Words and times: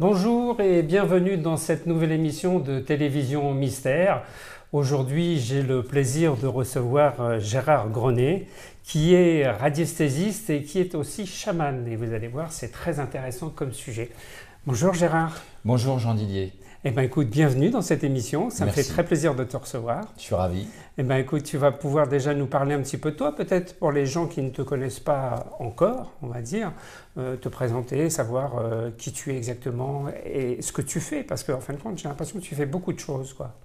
Bonjour 0.00 0.60
et 0.60 0.84
bienvenue 0.84 1.36
dans 1.36 1.56
cette 1.56 1.86
nouvelle 1.86 2.12
émission 2.12 2.60
de 2.60 2.78
télévision 2.78 3.52
Mystère. 3.52 4.22
Aujourd'hui, 4.72 5.40
j'ai 5.40 5.60
le 5.60 5.82
plaisir 5.82 6.36
de 6.36 6.46
recevoir 6.46 7.20
euh, 7.20 7.40
Gérard 7.40 7.90
Grenet, 7.90 8.46
qui 8.84 9.14
est 9.14 9.50
radiesthésiste 9.50 10.50
et 10.50 10.62
qui 10.62 10.78
est 10.78 10.94
aussi 10.94 11.26
chaman. 11.26 11.84
Et 11.88 11.96
vous 11.96 12.12
allez 12.12 12.28
voir, 12.28 12.52
c'est 12.52 12.70
très 12.70 13.00
intéressant 13.00 13.50
comme 13.50 13.72
sujet. 13.72 14.10
Bonjour 14.68 14.94
Gérard. 14.94 15.36
Bonjour 15.64 15.98
Jean 15.98 16.14
Didier. 16.14 16.52
Eh 16.84 16.92
bien 16.92 17.02
écoute, 17.02 17.28
bienvenue 17.28 17.70
dans 17.70 17.82
cette 17.82 18.04
émission. 18.04 18.50
Ça 18.50 18.64
me 18.64 18.70
fait 18.70 18.84
très 18.84 19.04
plaisir 19.04 19.34
de 19.34 19.42
te 19.42 19.56
recevoir. 19.56 20.12
Je 20.16 20.22
suis 20.22 20.36
ravi. 20.36 20.68
Eh 20.96 21.02
bien 21.02 21.16
écoute, 21.16 21.42
tu 21.42 21.56
vas 21.56 21.72
pouvoir 21.72 22.06
déjà 22.06 22.34
nous 22.34 22.46
parler 22.46 22.72
un 22.72 22.80
petit 22.82 22.98
peu 22.98 23.10
de 23.10 23.16
toi, 23.16 23.34
peut-être 23.34 23.76
pour 23.80 23.90
les 23.90 24.06
gens 24.06 24.28
qui 24.28 24.42
ne 24.42 24.50
te 24.50 24.62
connaissent 24.62 25.00
pas 25.00 25.56
encore, 25.58 26.12
on 26.22 26.28
va 26.28 26.40
dire, 26.40 26.70
euh, 27.18 27.34
te 27.34 27.48
présenter, 27.48 28.10
savoir 28.10 28.58
euh, 28.58 28.90
qui 28.96 29.10
tu 29.10 29.32
es 29.32 29.36
exactement 29.36 30.04
et 30.24 30.62
ce 30.62 30.70
que 30.70 30.80
tu 30.80 31.00
fais, 31.00 31.24
parce 31.24 31.42
qu'en 31.42 31.58
fin 31.58 31.72
de 31.72 31.80
compte, 31.80 31.98
j'ai 31.98 32.08
l'impression 32.08 32.38
que 32.38 32.44
tu 32.44 32.54
fais 32.54 32.66
beaucoup 32.66 32.92
de 32.92 33.00
choses, 33.00 33.32
quoi. 33.32 33.56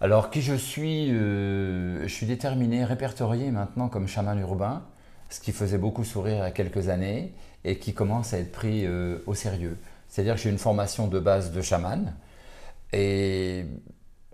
Alors 0.00 0.30
qui 0.30 0.42
je 0.42 0.54
suis 0.54 1.10
euh, 1.10 2.02
Je 2.02 2.12
suis 2.14 2.26
déterminé, 2.26 2.84
répertorié 2.84 3.50
maintenant 3.50 3.88
comme 3.88 4.06
chaman 4.06 4.38
urbain, 4.38 4.84
ce 5.28 5.40
qui 5.40 5.50
faisait 5.50 5.78
beaucoup 5.78 6.04
sourire 6.04 6.36
il 6.36 6.38
y 6.38 6.42
a 6.42 6.52
quelques 6.52 6.88
années 6.88 7.32
et 7.64 7.78
qui 7.78 7.94
commence 7.94 8.32
à 8.32 8.38
être 8.38 8.52
pris 8.52 8.86
au 9.26 9.34
sérieux. 9.34 9.76
C'est-à-dire 10.08 10.34
que 10.34 10.40
j'ai 10.40 10.50
une 10.50 10.58
formation 10.58 11.06
de 11.06 11.18
base 11.18 11.52
de 11.52 11.62
chaman. 11.62 12.14
Et 12.92 13.66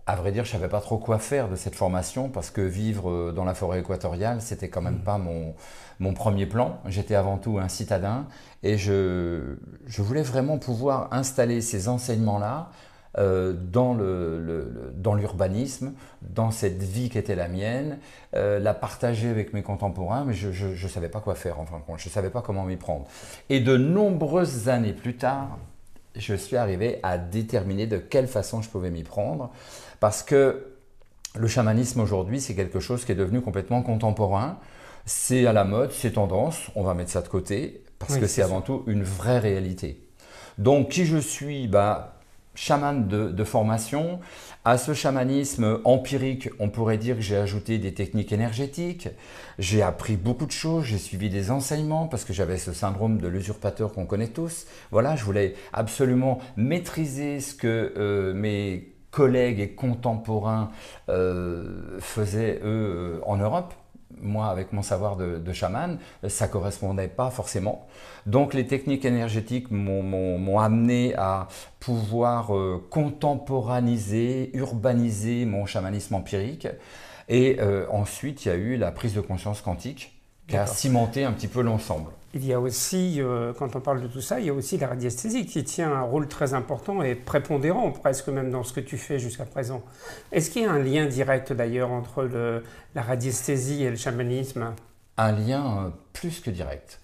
à 0.07 0.17
vrai 0.17 0.33
dire, 0.33 0.45
je 0.45 0.51
ne 0.51 0.59
savais 0.59 0.69
pas 0.69 0.81
trop 0.81 0.99
quoi 0.99 1.19
faire 1.19 1.49
de 1.49 1.57
cette 1.57 1.75
formation 1.75 2.29
parce 2.29 2.51
que 2.51 2.61
vivre 2.61 3.11
euh, 3.11 3.33
dans 3.33 3.45
la 3.45 3.55
forêt 3.55 3.81
équatoriale, 3.81 4.41
c'était 4.41 4.69
quand 4.69 4.83
même 4.83 4.99
mm. 4.99 5.05
pas 5.05 5.19
mon, 5.19 5.55
mon 6.01 6.13
premier 6.15 6.47
plan. 6.47 6.81
J'étais 6.87 7.15
avant 7.15 7.39
tout 7.39 7.59
un 7.59 7.69
citadin 7.69 8.27
et 8.63 8.77
je, 8.79 9.57
je 9.87 10.03
voulais 10.03 10.23
vraiment 10.23 10.59
pouvoir 10.59 11.09
installer 11.13 11.61
ces 11.61 11.89
enseignements-là 11.89 12.71
euh, 13.19 13.53
dans, 13.53 13.93
le, 13.93 14.93
dans 14.97 15.15
l'urbanisme, 15.15 15.93
dans 16.23 16.51
cette 16.51 16.83
vie 16.83 17.11
qui 17.11 17.19
était 17.19 17.35
la 17.35 17.49
mienne, 17.49 17.99
euh, 18.35 18.59
la 18.59 18.73
partager 18.73 19.29
avec 19.29 19.53
mes 19.53 19.63
contemporains, 19.63 20.25
mais 20.25 20.33
je 20.33 20.49
ne 20.49 20.89
savais 20.89 21.11
pas 21.11 21.21
quoi 21.21 21.35
faire 21.35 21.61
en 21.61 21.67
fin 21.67 21.79
de 21.79 21.85
compte, 21.85 21.99
je 21.99 22.09
ne 22.09 22.13
savais 22.13 22.31
pas 22.31 22.41
comment 22.41 22.65
m'y 22.65 22.77
prendre. 22.77 23.07
Et 23.51 23.61
de 23.61 23.77
nombreuses 23.77 24.69
années 24.69 24.95
plus 24.95 25.17
tard, 25.17 25.59
je 26.17 26.35
suis 26.35 26.57
arrivé 26.57 27.01
à 27.03 27.19
déterminer 27.19 27.87
de 27.87 27.99
quelle 27.99 28.29
façon 28.29 28.63
je 28.63 28.69
pouvais 28.69 28.91
m'y 28.91 29.03
prendre. 29.03 29.51
Parce 30.01 30.23
que 30.23 30.73
le 31.35 31.47
chamanisme 31.49 32.01
aujourd'hui, 32.01 32.41
c'est 32.41 32.55
quelque 32.55 32.81
chose 32.81 33.05
qui 33.05 33.13
est 33.13 33.17
devenu 33.17 33.41
complètement 33.41 33.83
contemporain. 33.83 34.59
C'est 35.05 35.47
à 35.47 35.53
la 35.53 35.65
mode, 35.65 35.93
c'est 35.93 36.13
tendance, 36.13 36.71
on 36.77 36.83
va 36.83 36.95
mettre 36.95 37.11
ça 37.11 37.23
de 37.23 37.29
côté, 37.29 37.85
parce 37.99 38.17
que 38.17 38.27
c'est 38.27 38.43
avant 38.43 38.61
tout 38.61 38.85
une 38.87 39.03
vraie 39.03 39.39
réalité. 39.39 40.01
Donc 40.59 40.91
qui 40.91 41.07
je 41.07 41.19
suis? 41.19 41.67
Bah, 41.67 42.22
Chaman 42.55 43.09
de, 43.09 43.45
formation. 43.45 44.21
À 44.65 44.79
ce 44.79 44.95
chamanisme 44.95 45.81
empirique, 45.85 46.51
on 46.61 46.69
pourrait 46.69 46.99
dire 46.99 47.17
que 47.17 47.23
j'ai 47.23 47.37
ajouté 47.37 47.79
des 47.79 47.95
techniques 47.95 48.31
énergétiques. 48.31 49.09
J'ai 49.59 49.83
appris 49.83 50.17
beaucoup 50.17 50.47
de 50.47 50.53
choses, 50.53 50.85
j'ai 50.85 50.99
suivi 50.99 51.31
des 51.31 51.51
enseignements 51.51 52.07
parce 52.07 52.25
que 52.25 52.33
j'avais 52.33 52.59
ce 52.59 52.73
syndrome 52.73 53.19
de 53.19 53.27
l'usurpateur 53.27 53.93
qu'on 53.93 54.07
connaît 54.07 54.29
tous. 54.29 54.67
Voilà, 54.91 55.17
je 55.17 55.25
voulais 55.25 55.55
absolument 55.73 56.39
maîtriser 56.57 57.41
ce 57.41 57.55
que 57.55 57.93
euh, 57.97 58.35
mes 58.35 58.93
collègues 59.11 59.61
et 59.61 59.71
contemporains 59.71 60.71
euh, 61.09 61.99
faisaient 62.01 62.61
eux 62.65 63.21
en 63.27 63.37
Europe 63.37 63.75
moi, 64.21 64.47
avec 64.47 64.73
mon 64.73 64.83
savoir 64.83 65.17
de, 65.17 65.53
chaman, 65.53 65.99
ça 66.29 66.49
correspondait 66.49 67.09
pas 67.09 67.31
forcément. 67.31 67.87
Donc, 68.27 68.55
les 68.55 68.67
techniques 68.67 69.05
énergétiques 69.05 69.71
m'ont 69.71 70.59
amené 70.59 71.15
à 71.17 71.49
pouvoir 71.81 72.57
euh, 72.57 72.85
contemporaniser, 72.91 74.51
urbaniser 74.55 75.45
mon 75.45 75.67
chamanisme 75.67 76.15
empirique. 76.15 76.69
Et 77.29 77.57
euh, 77.61 77.87
ensuite, 77.91 78.45
il 78.45 78.49
y 78.49 78.51
a 78.51 78.57
eu 78.57 78.77
la 78.77 78.93
prise 78.93 79.15
de 79.15 79.21
conscience 79.21 79.61
quantique 79.61 80.19
qui 80.49 80.57
a 80.57 80.67
cimenté 80.67 81.25
un 81.25 81.33
petit 81.33 81.49
peu 81.49 81.63
l'ensemble. 81.63 82.11
Il 82.35 82.47
y 82.47 82.55
a 82.55 82.61
aussi, 82.61 83.17
euh, 83.21 83.53
quand 83.53 83.77
on 83.77 83.81
parle 83.81 84.01
de 84.01 84.07
tout 84.07 84.23
ça, 84.23 84.41
il 84.41 84.47
y 84.47 84.49
a 84.49 84.55
aussi 84.55 84.79
la 84.79 84.89
radiesthésie 84.89 85.45
qui 85.45 85.65
tient 85.65 85.93
un 85.93 86.03
rôle 86.03 86.29
très 86.29 86.55
important 86.55 87.03
et 87.03 87.15
prépondérant 87.15 87.91
presque 87.91 88.29
même 88.29 88.51
dans 88.51 88.63
ce 88.63 88.73
que 88.73 88.81
tu 88.81 88.97
fais 88.97 89.19
jusqu'à 89.19 89.45
présent. 89.45 89.83
Est-ce 90.33 90.51
qu'il 90.51 90.63
y 90.63 90.65
a 90.65 90.73
un 90.73 90.79
lien 90.79 91.05
direct 91.05 91.53
d'ailleurs 91.53 91.91
entre 91.91 92.25
la 92.95 93.03
radiesthésie 93.03 93.85
et 93.85 93.91
le 93.91 93.97
chamanisme? 93.97 94.75
Un 95.19 95.33
lien 95.33 95.85
euh, 95.85 95.91
plus 96.15 96.41
que 96.41 96.51
direct. 96.51 97.01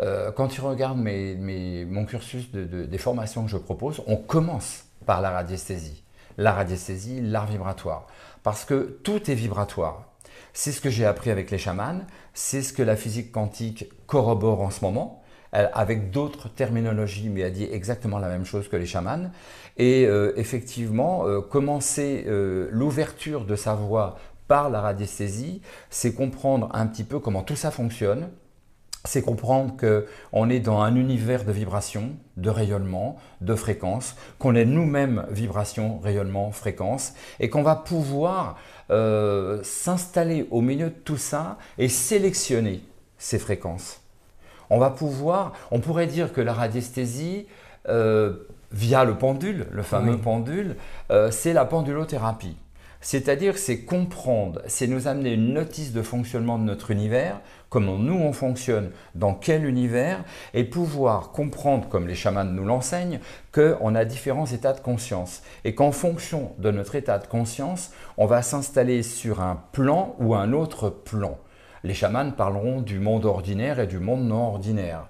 Euh, 0.00 0.32
quand 0.32 0.48
tu 0.48 0.60
regardes 0.60 0.98
mon 0.98 2.04
cursus 2.04 2.50
de, 2.50 2.84
des 2.84 2.98
formations 2.98 3.44
que 3.44 3.50
je 3.50 3.56
propose, 3.56 4.02
on 4.06 4.16
commence 4.16 4.84
par 5.06 5.20
la 5.20 5.30
radiesthésie. 5.30 6.02
La 6.36 6.52
radiesthésie, 6.52 7.20
l'art 7.20 7.46
vibratoire. 7.46 8.06
Parce 8.42 8.64
que 8.64 8.98
tout 9.02 9.30
est 9.30 9.34
vibratoire. 9.34 10.04
C'est 10.52 10.72
ce 10.72 10.80
que 10.80 10.90
j'ai 10.90 11.04
appris 11.04 11.30
avec 11.30 11.50
les 11.50 11.58
chamans, 11.58 12.00
c'est 12.38 12.62
ce 12.62 12.72
que 12.72 12.84
la 12.84 12.94
physique 12.94 13.32
quantique 13.32 13.86
corrobore 14.06 14.60
en 14.60 14.70
ce 14.70 14.84
moment, 14.84 15.24
avec 15.50 16.12
d'autres 16.12 16.48
terminologies, 16.48 17.28
mais 17.30 17.40
elle 17.40 17.52
dit 17.52 17.68
exactement 17.68 18.20
la 18.20 18.28
même 18.28 18.44
chose 18.44 18.68
que 18.68 18.76
les 18.76 18.86
chamans. 18.86 19.32
Et 19.76 20.06
euh, 20.06 20.32
effectivement, 20.36 21.26
euh, 21.26 21.40
commencer 21.40 22.26
euh, 22.28 22.68
l'ouverture 22.70 23.44
de 23.44 23.56
sa 23.56 23.74
voix 23.74 24.18
par 24.46 24.70
la 24.70 24.80
radiesthésie, 24.80 25.62
c'est 25.90 26.14
comprendre 26.14 26.68
un 26.74 26.86
petit 26.86 27.02
peu 27.02 27.18
comment 27.18 27.42
tout 27.42 27.56
ça 27.56 27.72
fonctionne, 27.72 28.28
c'est 29.04 29.22
comprendre 29.22 29.74
qu'on 29.76 30.48
est 30.48 30.60
dans 30.60 30.80
un 30.80 30.94
univers 30.94 31.44
de 31.44 31.50
vibrations, 31.50 32.10
de 32.36 32.50
rayonnement, 32.50 33.16
de 33.40 33.56
fréquences, 33.56 34.14
qu'on 34.38 34.54
est 34.54 34.64
nous-mêmes 34.64 35.26
vibration, 35.30 35.98
rayonnement, 35.98 36.52
fréquence, 36.52 37.14
et 37.40 37.48
qu'on 37.48 37.62
va 37.62 37.74
pouvoir 37.74 38.58
euh, 38.90 39.60
s'installer 39.62 40.46
au 40.50 40.60
milieu 40.60 40.86
de 40.86 40.94
tout 41.04 41.16
ça 41.16 41.58
et 41.76 41.88
sélectionner 41.88 42.82
ces 43.18 43.38
fréquences. 43.38 44.00
On 44.70 44.78
va 44.78 44.90
pouvoir, 44.90 45.52
on 45.70 45.80
pourrait 45.80 46.06
dire 46.06 46.32
que 46.32 46.40
la 46.40 46.52
radiesthésie, 46.52 47.46
euh, 47.88 48.34
via 48.70 49.04
le 49.04 49.16
pendule, 49.16 49.66
le 49.70 49.82
fameux 49.82 50.18
pendule, 50.18 50.76
euh, 51.10 51.30
c'est 51.30 51.52
la 51.52 51.64
pendulothérapie. 51.64 52.56
C'est-à-dire, 53.00 53.58
c'est 53.58 53.84
comprendre, 53.84 54.60
c'est 54.66 54.88
nous 54.88 55.06
amener 55.06 55.34
une 55.34 55.54
notice 55.54 55.92
de 55.92 56.02
fonctionnement 56.02 56.58
de 56.58 56.64
notre 56.64 56.90
univers, 56.90 57.40
comment 57.68 57.96
nous 57.96 58.16
on 58.16 58.32
fonctionne, 58.32 58.90
dans 59.14 59.34
quel 59.34 59.64
univers, 59.64 60.24
et 60.52 60.64
pouvoir 60.64 61.30
comprendre, 61.30 61.88
comme 61.88 62.08
les 62.08 62.16
chamans 62.16 62.44
nous 62.44 62.64
l'enseignent, 62.64 63.20
qu'on 63.52 63.94
a 63.94 64.04
différents 64.04 64.46
états 64.46 64.72
de 64.72 64.80
conscience. 64.80 65.42
Et 65.64 65.76
qu'en 65.76 65.92
fonction 65.92 66.52
de 66.58 66.72
notre 66.72 66.96
état 66.96 67.18
de 67.18 67.26
conscience, 67.28 67.92
on 68.18 68.26
va 68.26 68.42
s'installer 68.42 69.02
sur 69.02 69.40
un 69.40 69.62
plan 69.72 70.16
ou 70.18 70.34
un 70.34 70.52
autre 70.52 70.90
plan. 70.90 71.38
Les 71.84 71.94
chamans 71.94 72.32
parleront 72.32 72.80
du 72.80 72.98
monde 72.98 73.24
ordinaire 73.24 73.78
et 73.78 73.86
du 73.86 74.00
monde 74.00 74.26
non 74.26 74.48
ordinaire. 74.48 75.06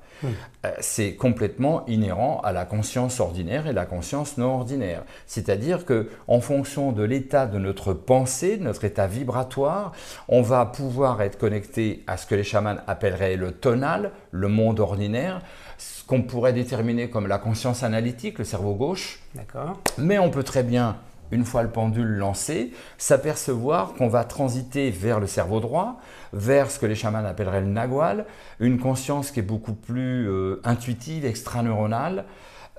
Euh, 0.64 0.70
c'est 0.80 1.14
complètement 1.14 1.86
inhérent 1.86 2.40
à 2.44 2.52
la 2.52 2.66
conscience 2.66 3.20
ordinaire 3.20 3.66
et 3.66 3.72
la 3.72 3.86
conscience 3.86 4.36
non 4.36 4.56
ordinaire. 4.56 5.04
C'est-à-dire 5.26 5.86
que 5.86 6.10
en 6.26 6.40
fonction 6.40 6.92
de 6.92 7.02
l'état 7.02 7.46
de 7.46 7.58
notre 7.58 7.94
pensée, 7.94 8.58
de 8.58 8.64
notre 8.64 8.84
état 8.84 9.06
vibratoire, 9.06 9.92
on 10.28 10.42
va 10.42 10.66
pouvoir 10.66 11.22
être 11.22 11.38
connecté 11.38 12.04
à 12.06 12.18
ce 12.18 12.26
que 12.26 12.34
les 12.34 12.44
chamans 12.44 12.76
appelleraient 12.86 13.36
le 13.36 13.52
tonal, 13.52 14.10
le 14.30 14.48
monde 14.48 14.80
ordinaire, 14.80 15.40
ce 15.78 16.04
qu'on 16.04 16.22
pourrait 16.22 16.52
déterminer 16.52 17.08
comme 17.08 17.28
la 17.28 17.38
conscience 17.38 17.82
analytique, 17.82 18.38
le 18.38 18.44
cerveau 18.44 18.74
gauche. 18.74 19.20
D'accord. 19.34 19.80
Mais 19.96 20.18
on 20.18 20.30
peut 20.30 20.42
très 20.42 20.64
bien 20.64 20.96
une 21.30 21.44
fois 21.44 21.62
le 21.62 21.70
pendule 21.70 22.08
lancé, 22.08 22.72
s'apercevoir 22.96 23.94
qu'on 23.94 24.08
va 24.08 24.24
transiter 24.24 24.90
vers 24.90 25.20
le 25.20 25.26
cerveau 25.26 25.60
droit, 25.60 26.00
vers 26.32 26.70
ce 26.70 26.78
que 26.78 26.86
les 26.86 26.94
chamans 26.94 27.24
appelleraient 27.24 27.60
le 27.60 27.66
nagual, 27.66 28.26
une 28.60 28.78
conscience 28.78 29.30
qui 29.30 29.40
est 29.40 29.42
beaucoup 29.42 29.74
plus 29.74 30.28
euh, 30.28 30.60
intuitive, 30.64 31.24
extraneuronale. 31.24 32.24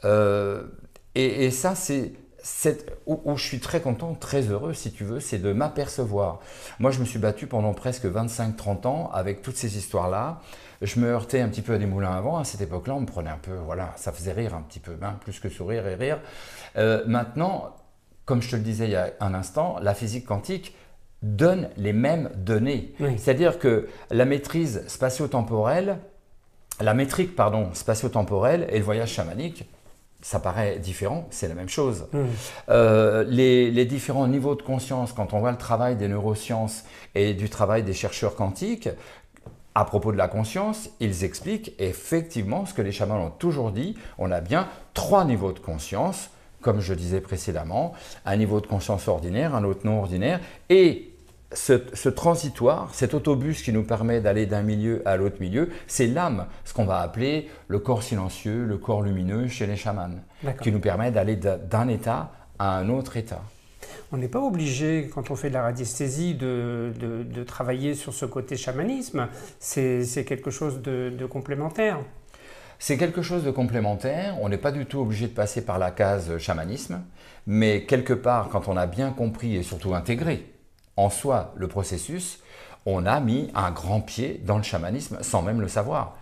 Euh, 0.06 0.64
et, 1.16 1.52
ça, 1.52 1.76
c'est 1.76 2.14
où, 3.06 3.36
je 3.36 3.44
suis 3.44 3.60
très 3.60 3.82
content, 3.82 4.14
très 4.14 4.44
heureux, 4.44 4.74
si 4.74 4.92
tu 4.92 5.04
veux, 5.04 5.20
c'est 5.20 5.40
de 5.40 5.52
m'apercevoir. 5.52 6.40
Moi, 6.80 6.92
je 6.92 7.00
me 7.00 7.06
suis 7.06 7.20
battu 7.20 7.48
pendant 7.48 7.74
presque 7.74 8.06
25-30 8.06 8.88
ans 8.88 9.10
avec 9.14 9.42
toutes 9.42 9.58
ces 9.58 9.78
histoires-là. 9.78 10.40
Je 10.82 11.00
me 11.00 11.08
heurtais 11.08 11.42
un 11.42 11.50
petit 11.50 11.62
peu 11.62 11.74
à 11.74 11.78
des 11.78 11.86
moulins 11.86 12.14
avant. 12.14 12.38
À 12.38 12.46
cette 12.46 12.62
époque-là, 12.62 12.96
on 12.96 13.02
me 13.02 13.06
prenait 13.06 13.30
un 13.30 13.40
peu, 13.42 13.56
voilà, 13.66 13.92
ça 13.98 14.14
faisait 14.14 14.32
rire 14.32 14.56
un 14.56 14.62
petit 14.62 14.80
peu, 14.80 14.96
hein, 15.02 15.16
plus 15.20 15.40
que 15.40 15.50
sourire 15.50 15.86
et 15.88 15.96
rire. 15.96 16.20
Euh, 16.78 17.04
maintenant, 17.06 17.76
comme 18.30 18.44
je 18.44 18.52
te 18.52 18.56
le 18.56 18.62
disais 18.62 18.86
il 18.86 18.92
y 18.92 18.96
a 18.96 19.10
un 19.22 19.34
instant, 19.34 19.78
la 19.82 19.96
physique 19.96 20.28
quantique 20.28 20.76
donne 21.24 21.70
les 21.78 21.94
mêmes 21.94 22.30
données. 22.36 22.94
C'est-à-dire 23.18 23.58
que 23.58 23.90
la 24.12 24.24
maîtrise 24.26 24.84
spatio-temporelle, 24.88 25.98
la 26.80 26.94
métrique 26.94 27.36
pardon, 27.36 27.72
spatio-temporelle 27.74 28.68
et 28.70 28.78
le 28.78 28.86
voyage 28.86 29.10
chamanique, 29.10 29.68
ça 30.22 30.40
paraît 30.40 30.78
différent, 30.78 31.26
c'est 31.32 31.48
la 31.48 31.56
même 31.56 31.70
chose. 31.70 32.06
Euh, 32.70 33.24
les, 33.28 33.72
les, 33.72 33.86
différents 33.86 34.28
niveaux 34.28 34.54
de 34.54 34.62
conscience, 34.62 35.12
quand 35.12 35.34
on 35.34 35.40
voit 35.40 35.52
le 35.52 35.58
travail 35.58 35.96
des 35.96 36.08
neurosciences 36.08 36.84
et 37.16 37.34
du 37.34 37.50
travail 37.50 37.82
des 37.82 37.94
chercheurs 37.94 38.36
quantiques, 38.36 38.90
À 39.76 39.86
propos 39.86 40.12
de 40.12 40.18
la 40.18 40.28
conscience, 40.28 40.90
ils 41.00 41.24
expliquent 41.24 41.74
effectivement 41.80 42.66
ce 42.66 42.74
que 42.74 42.82
les 42.84 42.92
chamans 42.92 43.26
ont 43.28 43.30
toujours 43.30 43.72
dit. 43.72 43.96
On 44.18 44.30
a 44.32 44.42
bien 44.42 44.68
trois 44.94 45.26
niveaux 45.26 45.54
de 45.54 45.60
conscience, 45.60 46.30
comme 46.62 46.82
je 46.82 46.94
disais 46.94 47.22
précédemment, 47.22 47.94
un 48.26 48.36
niveau 48.36 48.62
de 48.62 48.68
conscience 48.68 49.08
ordinaire, 49.08 49.56
un 49.56 49.64
autre 49.64 49.82
non 49.86 50.00
ordinaire, 50.00 50.40
et 50.70 51.10
ce, 51.54 52.10
transitoire, 52.10 52.94
cet 52.94 53.14
autobus 53.14 53.64
qui 53.64 53.74
nous 53.74 53.84
permet 53.84 54.22
d'aller 54.22 54.46
d'un 54.46 54.62
milieu 54.62 55.02
à 55.08 55.18
l'autre 55.18 55.38
milieu, 55.40 55.70
c'est 55.88 56.08
l'âme, 56.08 56.46
ce 56.64 56.74
qu'on 56.74 56.86
va 56.86 57.00
appeler 57.00 57.50
le 57.68 57.80
corps 57.80 58.04
silencieux, 58.04 58.66
le 58.66 58.78
corps 58.78 59.02
lumineux 59.02 59.48
chez 59.48 59.66
les 59.66 59.76
chamans, 59.76 60.10
qui 60.62 60.72
nous 60.72 60.80
permet 60.80 61.12
d'aller 61.12 61.36
d'un 61.36 61.88
état 61.88 62.32
à 62.60 62.78
un 62.78 62.90
autre 62.90 63.18
état. 63.18 63.42
On 64.12 64.18
n'est 64.18 64.28
pas 64.28 64.40
obligé, 64.40 65.10
quand 65.14 65.32
on 65.32 65.36
fait 65.36 65.50
de 65.50 65.54
la 65.54 65.64
radiesthésie, 65.64 66.36
de, 66.36 67.44
travailler 67.48 67.96
sur 67.96 68.14
ce 68.14 68.26
côté 68.26 68.56
chamanisme. 68.56 69.28
C'est 69.60 70.26
quelque 70.28 70.52
chose 70.52 70.82
de, 70.82 71.12
de 71.18 71.26
complémentaire. 71.26 72.00
C'est 72.82 72.98
quelque 72.98 73.22
chose 73.22 73.44
de 73.44 73.52
complémentaire. 73.52 74.38
On 74.42 74.48
n'est 74.48 74.58
pas 74.58 74.72
du 74.72 74.86
tout 74.86 75.00
obligé 75.00 75.28
de 75.28 75.34
passer 75.34 75.64
par 75.66 75.78
la 75.80 75.92
case 75.92 76.38
chamanisme, 76.38 77.02
mais 77.46 77.84
quelque 77.84 78.14
part, 78.14 78.48
quand 78.50 78.70
on 78.70 78.78
a 78.78 78.88
bien 78.88 79.12
compris 79.12 79.58
et 79.58 79.64
surtout 79.64 79.94
intégré 79.94 80.46
en 80.96 81.10
soi 81.10 81.54
le 81.58 81.68
processus, 81.68 82.42
on 82.86 83.06
a 83.06 83.20
mis 83.20 83.52
un 83.54 83.72
grand 83.72 84.00
pied 84.00 84.42
dans 84.46 84.58
le 84.58 84.64
chamanisme 84.64 85.18
sans 85.22 85.42
même 85.42 85.60
le 85.60 85.68
savoir. 85.68 86.18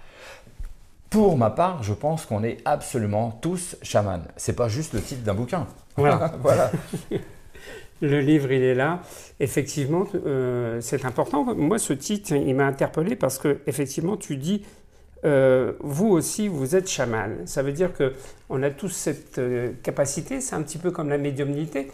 Pour 1.12 1.38
ma 1.38 1.52
part, 1.52 1.84
je 1.84 1.94
pense 1.94 2.26
qu'on 2.26 2.44
est 2.44 2.58
absolument 2.66 3.38
tous 3.42 3.78
chamans. 3.82 4.24
C'est 4.36 4.56
pas 4.56 4.68
juste 4.68 4.94
le 4.94 5.02
titre 5.02 5.24
d'un 5.24 5.36
bouquin. 5.36 5.68
Voilà. 5.96 6.34
voilà. 6.42 6.72
le 8.02 8.20
livre, 8.20 8.52
il 8.52 8.62
est 8.62 8.76
là. 8.76 9.02
Effectivement, 9.40 10.06
euh, 10.16 10.82
c'est 10.82 11.06
important. 11.06 11.44
Moi, 11.56 11.80
ce 11.80 11.94
titre, 11.94 12.34
il 12.34 12.56
m'a 12.56 12.66
interpellé 12.66 13.16
parce 13.16 13.38
que, 13.38 13.60
effectivement, 13.68 14.18
tu 14.18 14.36
dis, 14.36 14.64
euh, 15.26 15.74
vous 15.80 16.08
aussi, 16.08 16.48
vous 16.48 16.76
êtes 16.76 16.90
chaman. 16.90 17.46
Ça 17.46 17.64
veut 17.64 17.72
dire 17.72 17.94
que 17.94 18.14
on 18.50 18.64
a 18.64 18.70
tous 18.70 18.90
cette 18.90 19.40
euh, 19.40 19.72
capacité. 19.84 20.42
C'est 20.42 20.56
un 20.56 20.62
petit 20.62 20.78
peu 20.78 20.92
comme 20.92 21.10
la 21.10 21.18
médiumnité. 21.18 21.92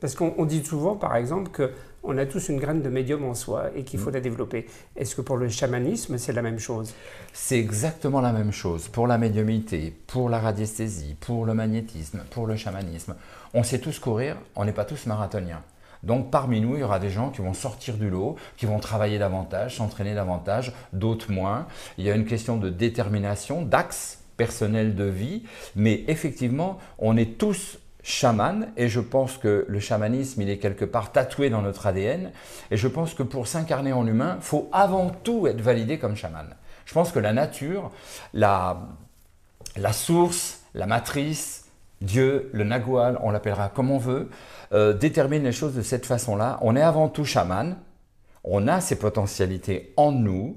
Parce 0.00 0.14
qu'on 0.14 0.46
dit 0.46 0.64
souvent, 0.64 0.96
par 0.96 1.14
exemple, 1.16 1.50
qu'on 1.50 2.16
a 2.16 2.24
tous 2.24 2.48
une 2.48 2.58
graine 2.58 2.80
de 2.80 2.88
médium 2.88 3.22
en 3.24 3.34
soi 3.34 3.70
et 3.76 3.84
qu'il 3.84 4.00
faut 4.00 4.08
mm. 4.10 4.14
la 4.14 4.20
développer. 4.20 4.66
Est-ce 4.96 5.14
que 5.14 5.20
pour 5.20 5.36
le 5.36 5.48
chamanisme, 5.50 6.16
c'est 6.16 6.32
la 6.32 6.40
même 6.40 6.58
chose? 6.58 6.94
C'est 7.34 7.58
exactement 7.58 8.22
la 8.22 8.32
même 8.32 8.50
chose. 8.50 8.88
Pour 8.88 9.06
la 9.06 9.18
médiumité, 9.18 9.94
pour 10.06 10.30
la 10.30 10.38
radiesthésie, 10.38 11.16
pour 11.20 11.44
le 11.44 11.52
magnétisme, 11.52 12.24
pour 12.30 12.46
le 12.46 12.56
chamanisme, 12.56 13.14
on 13.52 13.62
sait 13.62 13.78
tous 13.78 13.98
courir, 13.98 14.36
on 14.56 14.64
n'est 14.64 14.72
pas 14.72 14.86
tous 14.86 15.04
marathoniens. 15.04 15.62
Donc 16.02 16.30
parmi 16.30 16.60
nous, 16.60 16.76
il 16.76 16.80
y 16.80 16.82
aura 16.82 16.98
des 16.98 17.10
gens 17.10 17.30
qui 17.30 17.42
vont 17.42 17.54
sortir 17.54 17.96
du 17.96 18.08
lot, 18.08 18.36
qui 18.56 18.66
vont 18.66 18.78
travailler 18.78 19.18
davantage, 19.18 19.76
s'entraîner 19.76 20.14
davantage, 20.14 20.72
d'autres 20.92 21.30
moins. 21.30 21.66
Il 21.98 22.04
y 22.04 22.10
a 22.10 22.14
une 22.14 22.24
question 22.24 22.56
de 22.56 22.70
détermination, 22.70 23.62
d'axe 23.62 24.18
personnel 24.36 24.94
de 24.94 25.04
vie, 25.04 25.42
mais 25.76 26.04
effectivement, 26.08 26.78
on 26.98 27.16
est 27.16 27.38
tous 27.38 27.78
chaman 28.02 28.68
et 28.78 28.88
je 28.88 29.00
pense 29.00 29.36
que 29.36 29.66
le 29.68 29.80
chamanisme, 29.80 30.40
il 30.40 30.48
est 30.48 30.58
quelque 30.58 30.86
part 30.86 31.12
tatoué 31.12 31.50
dans 31.50 31.60
notre 31.60 31.86
ADN 31.86 32.32
et 32.70 32.76
je 32.78 32.88
pense 32.88 33.12
que 33.12 33.22
pour 33.22 33.46
s'incarner 33.46 33.92
en 33.92 34.06
humain, 34.06 34.38
faut 34.40 34.70
avant 34.72 35.10
tout 35.10 35.46
être 35.46 35.60
validé 35.60 35.98
comme 35.98 36.16
chaman. 36.16 36.46
Je 36.86 36.94
pense 36.94 37.12
que 37.12 37.18
la 37.18 37.32
nature, 37.32 37.90
la, 38.32 38.88
la 39.76 39.92
source, 39.92 40.62
la 40.74 40.86
matrice, 40.86 41.69
Dieu, 42.00 42.50
le 42.52 42.64
nagual, 42.64 43.18
on 43.22 43.30
l'appellera 43.30 43.68
comme 43.68 43.90
on 43.90 43.98
veut, 43.98 44.30
euh, 44.72 44.92
détermine 44.94 45.44
les 45.44 45.52
choses 45.52 45.74
de 45.74 45.82
cette 45.82 46.06
façon-là. 46.06 46.58
On 46.62 46.76
est 46.76 46.82
avant 46.82 47.08
tout 47.08 47.24
chaman, 47.24 47.76
on 48.44 48.68
a 48.68 48.80
ces 48.80 48.96
potentialités 48.96 49.92
en 49.96 50.12
nous 50.12 50.56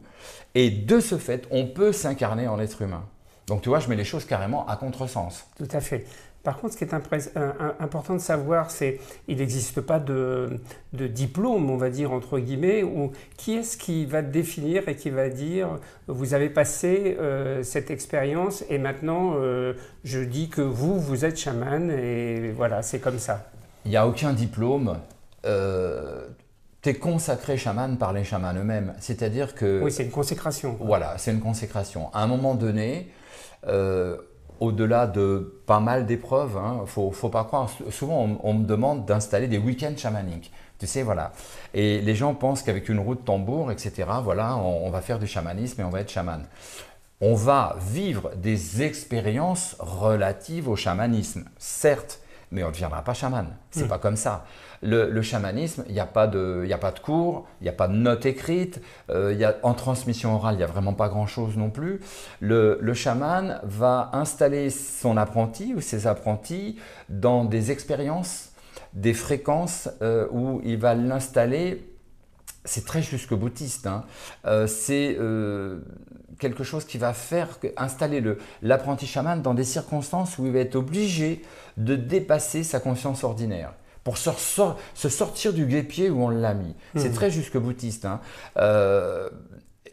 et 0.56 0.70
de 0.70 1.00
ce 1.00 1.18
fait, 1.18 1.48
on 1.52 1.68
peut 1.68 1.92
s'incarner 1.92 2.48
en 2.48 2.60
être 2.60 2.82
humain. 2.82 3.04
Donc 3.48 3.62
tu 3.62 3.70
vois, 3.70 3.80
je 3.80 3.90
mets 3.90 3.96
les 3.96 4.06
choses 4.06 4.26
carrément 4.26 4.66
à 4.68 4.78
contresens. 4.78 5.46
Tout 5.58 5.68
à 5.72 5.82
fait. 5.82 6.06
Par 6.44 6.58
contre, 6.58 6.74
ce 6.74 6.78
qui 6.78 6.84
est 6.84 6.94
euh, 6.94 7.52
important 7.80 8.16
de 8.16 8.20
savoir, 8.20 8.70
c'est 8.70 9.00
qu'il 9.26 9.38
n'existe 9.38 9.80
pas 9.80 10.00
de, 10.00 10.60
diplôme, 10.92 11.70
on 11.70 11.78
va 11.78 11.90
dire, 11.90 12.12
entre 12.12 12.38
guillemets, 12.38 12.84
ou 12.84 13.14
qui 13.38 13.54
est-ce 13.56 13.78
qui 13.78 14.06
va 14.06 14.22
définir 14.22 14.90
et 14.90 14.98
qui 14.98 15.10
va 15.10 15.30
dire, 15.30 15.80
vous 16.08 16.34
avez 16.34 16.50
passé 16.50 17.16
euh, 17.18 17.64
cette 17.64 17.90
expérience 17.92 18.66
et 18.70 18.78
maintenant, 18.78 19.36
euh, 19.36 19.74
je 20.04 20.20
dis 20.20 20.50
que 20.50 20.62
vous, 20.62 21.00
vous 21.00 21.24
êtes 21.24 21.40
chaman, 21.40 21.90
et 21.90 22.52
voilà, 22.52 22.82
c'est 22.82 23.00
comme 23.00 23.20
ça. 23.20 23.50
Il 23.86 23.92
n'y 23.92 23.98
a 23.98 24.06
aucun 24.06 24.34
diplôme. 24.34 24.98
tu 25.44 26.90
es 26.90 26.94
consacré 26.96 27.56
chaman 27.56 27.98
par 27.98 28.12
les 28.12 28.26
chamans 28.26 28.54
eux-mêmes. 28.54 28.94
C'est-à-dire 29.00 29.56
que... 29.56 29.82
Oui, 29.82 29.94
c'est 29.94 30.04
une 30.04 30.12
consécration. 30.12 30.76
Voilà, 30.82 31.18
c'est 31.18 31.32
une 31.32 31.40
consécration. 31.40 32.10
À 32.14 32.22
un 32.22 32.28
moment 32.28 32.56
donné, 32.56 33.08
au-delà 34.60 35.08
de 35.08 35.62
pas 35.66 35.80
mal 35.80 36.06
d'épreuves, 36.06 36.58
hein, 36.58 36.82
ne 36.82 36.86
faut, 36.86 37.30
pas 37.30 37.44
croire, 37.44 37.70
souvent 37.90 38.40
on, 38.44 38.54
me 38.54 38.66
demande 38.66 39.06
d'installer 39.06 39.48
des 39.48 39.58
week-ends 39.58 39.96
chamaniques. 39.98 40.52
Tu 40.80 40.88
sais, 40.88 41.04
voilà. 41.04 41.32
Et 41.74 42.02
les 42.02 42.16
gens 42.16 42.34
pensent 42.34 42.64
qu'avec 42.64 42.90
une 42.90 43.00
roue 43.00 43.16
de 43.16 43.22
tambour, 43.22 43.72
etc., 43.72 44.08
voilà, 44.24 44.58
on, 44.58 44.90
va 44.90 45.02
faire 45.02 45.20
du 45.20 45.28
chamanisme 45.28 45.82
et 45.82 45.84
on 45.84 45.90
va 45.90 46.02
être 46.02 46.12
chaman. 46.12 46.46
On 47.22 47.36
va 47.36 47.78
vivre 47.80 48.32
des 48.36 48.82
expériences 48.82 49.76
relatives 49.80 50.68
au 50.68 50.76
chamanisme, 50.76 51.46
certes, 51.58 52.20
mais 52.54 52.64
on 52.64 52.68
ne 52.68 52.72
deviendra 52.72 53.04
pas 53.04 53.14
chaman. 53.14 53.48
C'est 53.72 53.82
n'est 53.82 53.86
hmm. 53.86 53.90
pas 53.90 53.98
comme 53.98 54.16
ça. 54.16 54.46
Le, 54.82 55.22
chamanisme, 55.22 55.84
il 55.88 55.94
n'y 55.94 56.00
a, 56.00 56.06
pas 56.06 56.28
de, 56.28 56.68
a 56.72 56.78
pas 56.78 56.92
de 56.92 57.00
cours, 57.00 57.48
il 57.62 57.64
n'y 57.64 57.70
a 57.70 57.74
pas 57.74 57.88
de 57.88 57.94
notes 57.94 58.26
écrites, 58.26 58.82
euh, 59.10 59.34
y 59.34 59.46
a, 59.46 59.56
en 59.64 59.74
transmission 59.74 60.36
orale, 60.36 60.56
il 60.56 60.58
n'y 60.58 60.64
a 60.64 60.68
vraiment 60.68 60.94
pas 60.94 61.08
grand-chose 61.10 61.58
non 61.58 61.70
plus. 61.70 62.02
Le, 62.42 62.78
le, 62.82 62.94
chaman 62.94 63.60
va 63.64 64.10
installer 64.14 64.70
son 64.70 65.16
apprenti 65.18 65.74
ou 65.74 65.82
ses 65.82 66.06
apprentis 66.06 66.78
dans 67.10 67.46
des 67.46 67.72
expériences, 67.72 68.52
des 68.94 69.14
fréquences 69.14 69.90
euh, 70.02 70.28
où 70.32 70.62
il 70.64 70.78
va 70.78 70.96
l'installer 70.96 71.90
c'est 72.66 72.86
très 72.86 73.02
jusque 73.02 73.34
boutiste. 73.34 73.88
Hein. 73.88 74.06
Euh, 74.46 74.68
c'est 74.68 75.18
quelque 76.44 76.66
chose 76.66 76.84
qui 76.84 76.98
va 76.98 77.14
faire 77.14 77.58
installer 77.78 78.22
l'apprenti 78.62 79.08
chaman 79.08 79.42
dans 79.42 79.54
des 79.54 79.64
circonstances 79.64 80.38
où 80.38 80.46
il 80.46 80.52
va 80.52 80.60
être 80.60 80.76
obligé 80.76 81.42
de 81.78 81.96
dépasser 81.96 82.64
sa 82.64 82.82
conscience 82.82 83.24
ordinaire 83.24 83.74
pour 84.04 84.18
se, 84.18 85.10
sortir 85.10 85.54
du 85.54 85.66
guépier 85.66 86.10
où 86.10 86.22
on 86.22 86.30
l'a 86.30 86.54
mis. 86.54 86.76
C'est 86.98 87.10
mmh. 87.10 87.14
très 87.14 87.32
jusque 87.32 87.58
boutiste. 87.58 88.04
Hein. 88.04 88.20
Euh, 88.58 89.30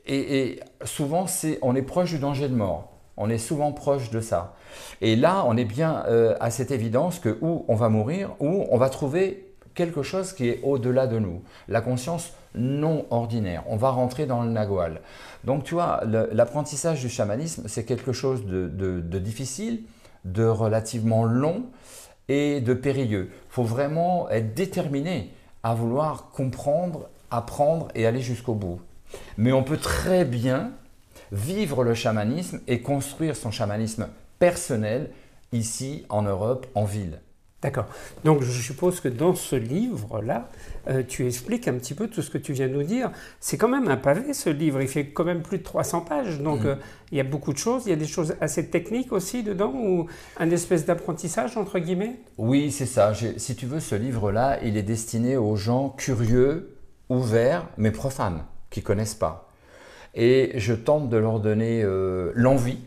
et, 0.06 0.58
souvent, 0.84 1.26
on 1.62 1.76
est 1.76 1.82
proche 1.82 2.10
du 2.10 2.18
danger 2.18 2.48
de 2.48 2.56
mort. 2.56 2.90
On 3.16 3.30
est 3.30 3.38
souvent 3.38 3.70
proche 3.70 4.10
de 4.10 4.20
ça. 4.20 4.56
Et 5.00 5.14
là, 5.14 5.44
on 5.46 5.56
est 5.56 5.64
bien 5.64 6.02
euh, 6.08 6.34
à 6.40 6.50
cette 6.50 6.72
évidence 6.72 7.20
que 7.20 7.38
où 7.40 7.64
on 7.68 7.76
va 7.76 7.88
mourir, 7.88 8.30
ou 8.40 8.66
on 8.70 8.78
va 8.78 8.88
trouver 8.88 9.54
quelque 9.74 10.02
chose 10.02 10.32
qui 10.32 10.48
est 10.48 10.60
au-delà 10.64 11.06
de 11.06 11.20
nous. 11.20 11.42
La 11.68 11.80
conscience 11.80 12.32
non 12.54 13.06
ordinaire. 13.10 13.64
On 13.68 13.76
va 13.76 13.90
rentrer 13.90 14.26
dans 14.26 14.42
le 14.42 14.50
nagual. 14.50 15.00
Donc, 15.44 15.64
tu 15.64 15.74
vois, 15.74 16.02
l'apprentissage 16.04 17.00
du 17.00 17.08
chamanisme, 17.08 17.64
c'est 17.66 17.84
quelque 17.84 18.12
chose 18.12 18.44
de 18.46 19.18
difficile, 19.18 19.82
de 20.24 20.44
relativement 20.44 21.24
long, 21.24 21.64
et 22.30 22.60
de 22.60 22.74
périlleux. 22.74 23.30
Il 23.32 23.52
faut 23.52 23.64
vraiment 23.64 24.30
être 24.30 24.54
déterminé 24.54 25.34
à 25.64 25.74
vouloir 25.74 26.30
comprendre, 26.30 27.08
apprendre 27.30 27.88
et 27.96 28.06
aller 28.06 28.20
jusqu'au 28.20 28.54
bout. 28.54 28.80
Mais 29.36 29.52
on 29.52 29.64
peut 29.64 29.76
très 29.76 30.24
bien 30.24 30.70
vivre 31.32 31.82
le 31.82 31.94
chamanisme 31.94 32.60
et 32.68 32.82
construire 32.82 33.34
son 33.34 33.50
chamanisme 33.50 34.08
personnel 34.38 35.10
ici 35.52 36.06
en 36.08 36.22
Europe, 36.22 36.68
en 36.76 36.84
ville. 36.84 37.18
D'accord. 37.62 37.86
Donc 38.24 38.42
je 38.42 38.62
suppose 38.62 39.00
que 39.00 39.08
dans 39.08 39.34
ce 39.34 39.54
livre-là, 39.54 40.48
euh, 40.88 41.02
tu 41.06 41.26
expliques 41.26 41.68
un 41.68 41.74
petit 41.74 41.92
peu 41.92 42.08
tout 42.08 42.22
ce 42.22 42.30
que 42.30 42.38
tu 42.38 42.54
viens 42.54 42.68
de 42.68 42.72
nous 42.72 42.82
dire. 42.82 43.10
C'est 43.38 43.58
quand 43.58 43.68
même 43.68 43.88
un 43.88 43.98
pavé 43.98 44.32
ce 44.32 44.48
livre, 44.48 44.80
il 44.80 44.88
fait 44.88 45.08
quand 45.08 45.24
même 45.24 45.42
plus 45.42 45.58
de 45.58 45.62
300 45.62 46.00
pages, 46.02 46.40
donc 46.40 46.62
mm. 46.62 46.66
euh, 46.66 46.74
il 47.12 47.18
y 47.18 47.20
a 47.20 47.24
beaucoup 47.24 47.52
de 47.52 47.58
choses, 47.58 47.82
il 47.84 47.90
y 47.90 47.92
a 47.92 47.96
des 47.96 48.06
choses 48.06 48.34
assez 48.40 48.68
techniques 48.68 49.12
aussi 49.12 49.42
dedans, 49.42 49.74
ou 49.74 50.06
un 50.38 50.50
espèce 50.50 50.86
d'apprentissage 50.86 51.58
entre 51.58 51.78
guillemets? 51.78 52.20
Oui, 52.38 52.70
c'est 52.70 52.86
ça. 52.86 53.12
Si 53.36 53.56
tu 53.56 53.66
veux, 53.66 53.80
ce 53.80 53.94
livre-là, 53.94 54.58
il 54.62 54.78
est 54.78 54.82
destiné 54.82 55.36
aux 55.36 55.56
gens 55.56 55.90
curieux, 55.90 56.76
ouverts, 57.10 57.66
mais 57.76 57.90
profanes, 57.90 58.44
qui 58.70 58.82
connaissent 58.82 59.14
pas. 59.14 59.50
Et 60.14 60.52
je 60.56 60.72
tente 60.72 61.10
de 61.10 61.18
leur 61.18 61.40
donner 61.40 61.82
euh, 61.82 62.32
l'envie 62.34 62.78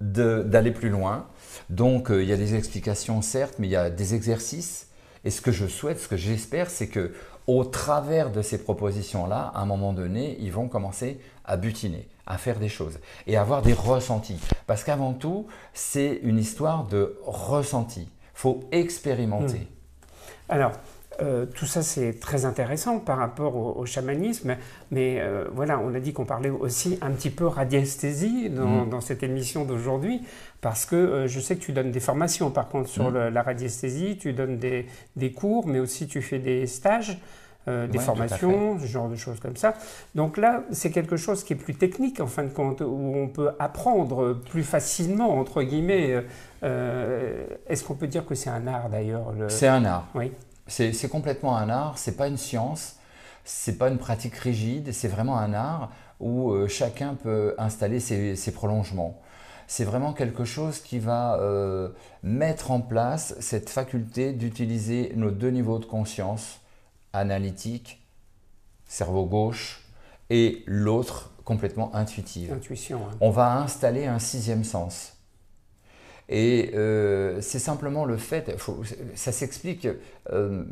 d'aller 0.00 0.72
plus 0.72 0.90
loin 0.90 1.26
donc 1.70 2.10
euh, 2.10 2.22
il 2.22 2.28
y 2.28 2.32
a 2.32 2.36
des 2.36 2.54
explications 2.54 3.22
certes, 3.22 3.54
mais 3.58 3.66
il 3.66 3.70
y 3.70 3.76
a 3.76 3.90
des 3.90 4.14
exercices. 4.14 4.88
Et 5.24 5.30
ce 5.30 5.40
que 5.40 5.52
je 5.52 5.66
souhaite, 5.66 5.98
ce 6.00 6.08
que 6.08 6.16
j'espère, 6.16 6.70
c'est 6.70 6.88
que 6.88 7.14
au 7.46 7.64
travers 7.64 8.30
de 8.30 8.42
ces 8.42 8.58
propositions-là, 8.58 9.52
à 9.54 9.60
un 9.60 9.66
moment 9.66 9.92
donné, 9.92 10.36
ils 10.40 10.52
vont 10.52 10.68
commencer 10.68 11.20
à 11.44 11.56
butiner, 11.56 12.08
à 12.26 12.38
faire 12.38 12.58
des 12.58 12.68
choses 12.68 12.98
et 13.26 13.36
avoir 13.36 13.62
des 13.62 13.74
ressentis. 13.74 14.40
Parce 14.66 14.84
qu'avant 14.84 15.12
tout, 15.12 15.46
c'est 15.72 16.20
une 16.22 16.38
histoire 16.38 16.84
de 16.84 17.18
ressenti. 17.24 18.08
faut 18.32 18.64
expérimenter. 18.72 19.58
Hmm. 19.58 20.50
Alors, 20.50 20.72
euh, 21.22 21.46
tout 21.46 21.66
ça, 21.66 21.82
c'est 21.82 22.18
très 22.18 22.44
intéressant 22.44 22.98
par 22.98 23.18
rapport 23.18 23.56
au, 23.56 23.86
chamanisme, 23.86 24.56
mais 24.90 25.18
euh, 25.20 25.44
voilà, 25.52 25.78
on 25.78 25.94
a 25.94 26.00
dit 26.00 26.12
qu'on 26.12 26.24
parlait 26.24 26.50
aussi 26.50 26.98
un 27.02 27.10
petit 27.10 27.30
peu 27.30 27.46
radiesthésie 27.46 28.50
dans, 28.50 28.86
mm. 28.86 29.00
cette 29.00 29.22
émission 29.22 29.64
d'aujourd'hui, 29.64 30.22
parce 30.60 30.86
que 30.86 30.96
euh, 30.96 31.28
je 31.28 31.40
sais 31.40 31.56
que 31.56 31.62
tu 31.62 31.72
donnes 31.72 31.92
des 31.92 32.00
formations, 32.00 32.50
par 32.50 32.68
contre, 32.68 32.88
sur 32.88 33.10
mm. 33.10 33.28
la 33.28 33.42
radiesthésie, 33.42 34.18
tu 34.18 34.32
donnes 34.32 34.58
des, 34.58 35.32
cours, 35.32 35.66
mais 35.66 35.78
aussi 35.78 36.06
tu 36.06 36.22
fais 36.22 36.38
des 36.38 36.66
stages. 36.66 37.18
des 37.66 37.98
formations, 37.98 38.78
ce 38.78 38.86
genre 38.86 39.08
de 39.08 39.16
choses 39.16 39.40
comme 39.40 39.56
ça. 39.56 39.74
Donc 40.14 40.36
là, 40.36 40.64
c'est 40.70 40.90
quelque 40.90 41.16
chose 41.16 41.44
qui 41.44 41.54
est 41.54 41.56
plus 41.56 41.74
technique 41.74 42.20
en 42.20 42.26
fin 42.26 42.42
de 42.42 42.52
compte, 42.52 42.82
où 42.82 43.14
on 43.16 43.28
peut 43.28 43.50
apprendre 43.58 44.34
plus 44.50 44.64
facilement, 44.64 45.38
entre 45.38 45.62
guillemets. 45.62 46.24
Est-ce 46.62 47.84
qu'on 47.84 47.94
peut 47.94 48.08
dire 48.08 48.26
que 48.26 48.34
c'est 48.34 48.50
un 48.50 48.66
art 48.66 48.90
d'ailleurs 48.90 49.32
C'est 49.48 49.68
un 49.68 49.84
art. 49.84 50.08
Oui. 50.14 50.30
C'est 50.66 51.08
complètement 51.08 51.56
un 51.56 51.68
art, 51.68 51.98
c'est 51.98 52.16
pas 52.16 52.26
une 52.26 52.38
science, 52.38 52.96
c'est 53.44 53.76
pas 53.76 53.88
une 53.88 53.98
pratique 53.98 54.34
rigide, 54.36 54.92
c'est 54.92 55.08
vraiment 55.08 55.38
un 55.38 55.52
art 55.52 55.90
où 56.20 56.52
euh, 56.52 56.68
chacun 56.68 57.14
peut 57.14 57.54
installer 57.58 58.00
ses, 58.00 58.52
prolongements. 58.52 59.20
C'est 59.66 59.84
vraiment 59.84 60.12
quelque 60.12 60.44
chose 60.44 60.80
qui 60.80 60.98
va 60.98 61.38
euh, 61.40 61.90
mettre 62.22 62.70
en 62.70 62.80
place 62.80 63.34
cette 63.40 63.68
faculté 63.68 64.32
d'utiliser 64.32 65.12
nos 65.16 65.30
deux 65.30 65.50
niveaux 65.50 65.78
de 65.78 65.84
conscience, 65.84 66.60
analytique, 67.12 68.02
cerveau 68.86 69.26
gauche, 69.26 69.82
et 70.30 70.62
l'autre 70.66 71.32
complètement 71.44 71.94
intuitive. 71.94 72.52
Intuition. 72.52 73.00
Hein. 73.04 73.16
On 73.20 73.30
va 73.30 73.58
installer 73.58 74.06
un 74.06 74.18
sixième 74.18 74.64
sens. 74.64 75.13
Et 76.28 76.70
euh, 76.74 77.40
c'est 77.40 77.58
simplement 77.58 78.04
le 78.04 78.16
fait, 78.16 78.56
ça 79.14 79.32
s'explique 79.32 79.86
euh, 80.32 80.64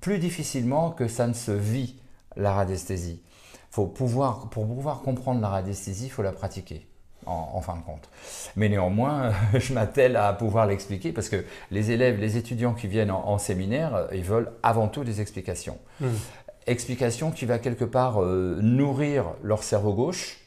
plus 0.00 0.18
difficilement 0.18 0.90
que 0.90 1.08
ça 1.08 1.26
ne 1.26 1.32
se 1.32 1.50
vit, 1.50 1.96
la 2.36 2.52
radiesthésie. 2.52 3.22
Faut 3.70 3.86
pouvoir, 3.86 4.48
pour 4.50 4.66
pouvoir 4.66 5.02
comprendre 5.02 5.40
la 5.40 5.48
radiesthésie, 5.48 6.06
il 6.06 6.10
faut 6.10 6.22
la 6.22 6.32
pratiquer. 6.32 6.86
En, 7.28 7.60
fin 7.60 7.74
de 7.74 7.82
compte. 7.82 8.08
Mais 8.54 8.68
néanmoins, 8.68 9.32
je 9.54 9.72
m'attelle 9.72 10.14
à 10.14 10.32
pouvoir 10.32 10.64
l'expliquer 10.66 11.10
parce 11.10 11.28
que 11.28 11.44
les 11.72 11.90
élèves, 11.90 12.20
les 12.20 12.36
étudiants 12.36 12.72
qui 12.72 12.86
viennent 12.86 13.10
en, 13.10 13.36
séminaire, 13.38 14.06
ils 14.12 14.22
veulent 14.22 14.52
avant 14.62 14.86
tout 14.86 15.02
des 15.02 15.20
explications. 15.20 15.76
Mmh. 16.00 16.06
Explications 16.68 17.32
qui 17.32 17.44
va 17.44 17.58
quelque 17.58 17.84
part 17.84 18.22
euh, 18.22 18.60
nourrir 18.62 19.34
leur 19.42 19.64
cerveau 19.64 19.92
gauche, 19.92 20.38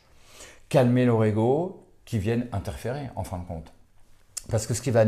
calmer 0.70 1.06
leur 1.06 1.26
ego, 1.26 1.86
qui 2.06 2.18
viennent 2.18 2.48
interférer 2.54 3.10
en 3.18 3.26
fin 3.26 3.40
de 3.40 3.46
compte. 3.46 3.74
Parce 4.50 4.68
que 4.68 4.74
ce 4.74 4.82
qui 4.82 4.92
va 4.92 5.06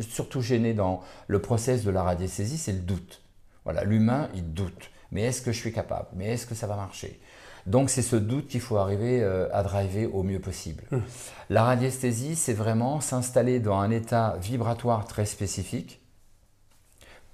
surtout 0.00 0.40
gêner 0.40 0.74
dans 0.74 1.02
le 1.26 1.40
process 1.40 1.84
de 1.84 1.90
la 1.90 2.02
radiesthésie, 2.02 2.58
c'est 2.58 2.72
le 2.72 2.80
doute. 2.80 3.22
Voilà, 3.64 3.84
l'humain, 3.84 4.28
il 4.34 4.52
doute. 4.52 4.90
Mais 5.12 5.22
est-ce 5.22 5.42
que 5.42 5.52
je 5.52 5.58
suis 5.58 5.72
capable? 5.72 6.08
Mais 6.14 6.26
est-ce 6.26 6.46
que 6.46 6.54
ça 6.54 6.66
va 6.66 6.76
marcher? 6.76 7.20
Donc 7.66 7.90
c'est 7.90 8.02
ce 8.02 8.14
doute 8.14 8.46
qu'il 8.46 8.60
faut 8.60 8.76
arriver 8.76 9.22
euh, 9.22 9.48
à 9.52 9.64
driver 9.64 10.06
au 10.14 10.22
mieux 10.22 10.40
possible. 10.40 10.84
Hum. 10.92 11.02
La 11.50 11.64
radiesthésie, 11.64 12.36
c'est 12.36 12.52
vraiment 12.52 13.00
s'installer 13.00 13.58
dans 13.58 13.78
un 13.78 13.90
état 13.90 14.36
vibratoire 14.40 15.04
très 15.04 15.26
spécifique 15.26 16.00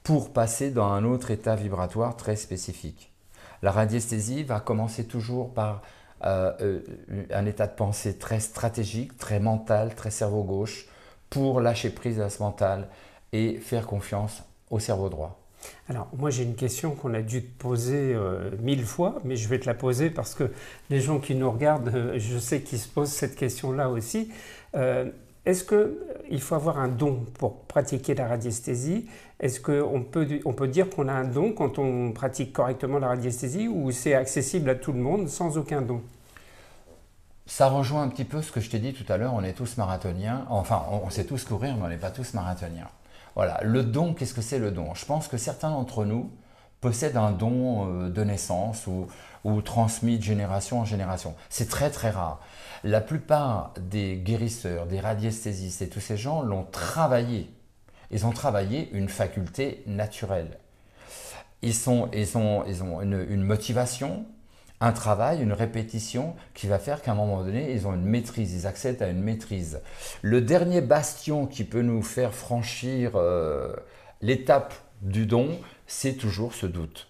pour 0.03 0.33
passer 0.33 0.71
dans 0.71 0.87
un 0.87 1.05
autre 1.05 1.31
état 1.31 1.55
vibratoire 1.55 2.17
très 2.17 2.37
spécifique. 2.37 3.13
La 3.63 3.71
radiesthésie 3.71 4.43
va 4.43 4.59
commencer 4.59 5.05
toujours 5.05 5.53
par 5.53 5.83
euh, 6.25 6.53
euh, 6.61 6.81
un 7.33 7.47
état 7.47 7.67
de 7.67 7.75
pensée 7.75 8.17
très 8.17 8.41
stratégique, 8.41 9.17
très 9.19 9.39
mental, 9.39 9.95
très 9.95 10.11
cerveau 10.11 10.43
gauche, 10.45 10.87
pour 11.33 11.61
lâcher 11.61 11.89
prise 11.89 12.21
à 12.21 12.29
ce 12.29 12.43
mental 12.43 12.89
et 13.33 13.57
faire 13.57 13.87
confiance 13.87 14.43
au 14.71 14.79
cerveau 14.79 15.09
droit. 15.09 15.39
Alors, 15.89 16.09
moi 16.19 16.29
j'ai 16.29 16.43
une 16.43 16.55
question 16.55 16.95
qu'on 16.95 17.15
a 17.15 17.23
dû 17.23 17.43
te 17.43 17.59
poser 17.59 18.13
euh, 18.15 18.51
mille 18.61 18.85
fois, 18.85 19.21
mais 19.25 19.37
je 19.37 19.49
vais 19.49 19.59
te 19.59 19.67
la 19.67 19.75
poser 19.75 20.11
parce 20.11 20.35
que 20.35 20.51
les 20.91 21.01
gens 21.01 21.21
qui 21.21 21.35
nous 21.35 21.51
regardent, 21.51 21.89
euh, 21.95 22.19
je 22.19 22.37
sais 22.37 22.61
qu'ils 22.61 22.79
se 22.79 22.89
posent 22.89 23.13
cette 23.13 23.35
question-là 23.35 23.89
aussi. 23.89 24.31
Euh, 24.75 25.11
est-ce 25.47 25.65
qu'il 25.65 26.41
faut 26.41 26.55
avoir 26.55 26.79
un 26.79 26.89
don 26.89 27.25
pour 27.39 27.63
pratiquer 27.63 28.15
la 28.15 28.29
radiesthésie? 28.29 29.07
Est-ce 29.41 29.59
qu'on 29.59 30.03
peut, 30.03 30.27
on 30.45 30.53
peut 30.53 30.69
dire 30.69 30.91
qu'on 30.91 31.09
a 31.09 31.13
un 31.13 31.25
don 31.25 31.53
quand 31.53 31.79
on 31.79 32.13
pratique 32.13 32.53
correctement 32.53 32.99
la 32.99 33.09
radiesthésie 33.09 33.69
ou 33.69 33.91
c'est 33.91 34.15
accessible 34.15 34.69
à 34.69 34.75
tout 34.75 34.93
le 34.93 35.01
monde 35.01 35.29
sans 35.29 35.57
aucun 35.57 35.81
don? 35.81 36.03
Ça 37.47 37.69
rejoint 37.69 38.03
un 38.03 38.09
petit 38.09 38.25
peu 38.25 38.41
ce 38.43 38.53
que 38.53 38.61
je 38.61 38.71
t'ai 38.71 38.79
dit 38.79 38.93
tout 38.93 39.11
à 39.13 39.17
l'heure, 39.17 39.35
on 39.35 39.43
est 39.43 39.53
tous 39.53 39.77
marathoniens, 39.77 40.47
enfin 40.49 40.85
on, 40.91 41.11
sait 41.11 41.25
tous 41.25 41.45
courir, 41.45 41.77
mais 41.77 41.83
on 41.85 41.89
n'est 41.89 41.97
pas 41.97 42.11
tous 42.11 42.35
marathoniens. 42.35 42.89
Voilà, 43.35 43.61
le 43.63 43.83
don, 43.83 44.15
qu'est-ce 44.15 44.35
que 44.35 44.43
c'est 44.43 44.59
le 44.59 44.71
don? 44.71 44.95
Je 44.95 45.05
pense 45.07 45.27
que 45.27 45.37
certains 45.37 45.71
d'entre 45.71 46.05
nous 46.05 46.31
possèdent 46.81 47.17
un 47.17 47.33
don 47.33 47.89
euh, 47.89 48.11
de 48.11 48.25
naissance 48.25 48.87
ou, 48.87 49.09
transmis 49.63 50.19
de 50.19 50.23
génération 50.23 50.81
en 50.81 50.85
génération. 50.85 51.35
C'est 51.49 51.69
très 51.69 51.91
très 51.91 52.11
rare. 52.11 52.41
La 52.85 53.01
plupart 53.01 53.73
des 53.81 54.17
guérisseurs, 54.17 54.87
des 54.87 55.01
radiesthésistes 55.01 55.83
et 55.83 55.89
tous 55.89 56.01
ces 56.01 56.17
gens 56.17 56.43
l'ont 56.43 56.65
travaillé. 56.65 57.51
Ils 58.13 58.25
ont 58.27 58.31
travaillé 58.31 58.89
une 58.93 59.09
faculté 59.09 59.83
naturelle. 59.87 60.59
Ils, 61.63 61.71
ils, 61.71 62.39
ont, 62.39 62.65
ils 62.67 62.83
ont 62.83 63.01
une 63.03 63.43
motivation, 63.43 64.27
un 64.83 64.93
travail, 64.93 65.41
une 65.41 65.53
répétition 65.53 66.35
qui 66.55 66.67
va 66.67 66.81
faire 66.81 67.03
qu'à 67.03 67.13
un 67.13 67.15
moment 67.15 67.43
donné, 67.45 67.73
ils 67.73 67.87
ont 67.87 67.95
une 67.95 68.05
maîtrise, 68.05 68.53
ils 68.53 68.67
accèdent 68.67 69.01
à 69.01 69.09
une 69.09 69.23
maîtrise. 69.23 69.81
Le 70.23 70.41
dernier 70.41 70.81
bastion 70.81 71.47
qui 71.47 71.63
peut 71.63 71.83
nous 71.83 72.03
faire 72.03 72.35
franchir 72.35 73.13
euh, 73.15 73.73
l'étape 74.23 74.75
du 75.01 75.25
don, 75.25 75.57
c'est 75.87 76.15
toujours 76.15 76.53
ce 76.53 76.67
doute. 76.67 77.07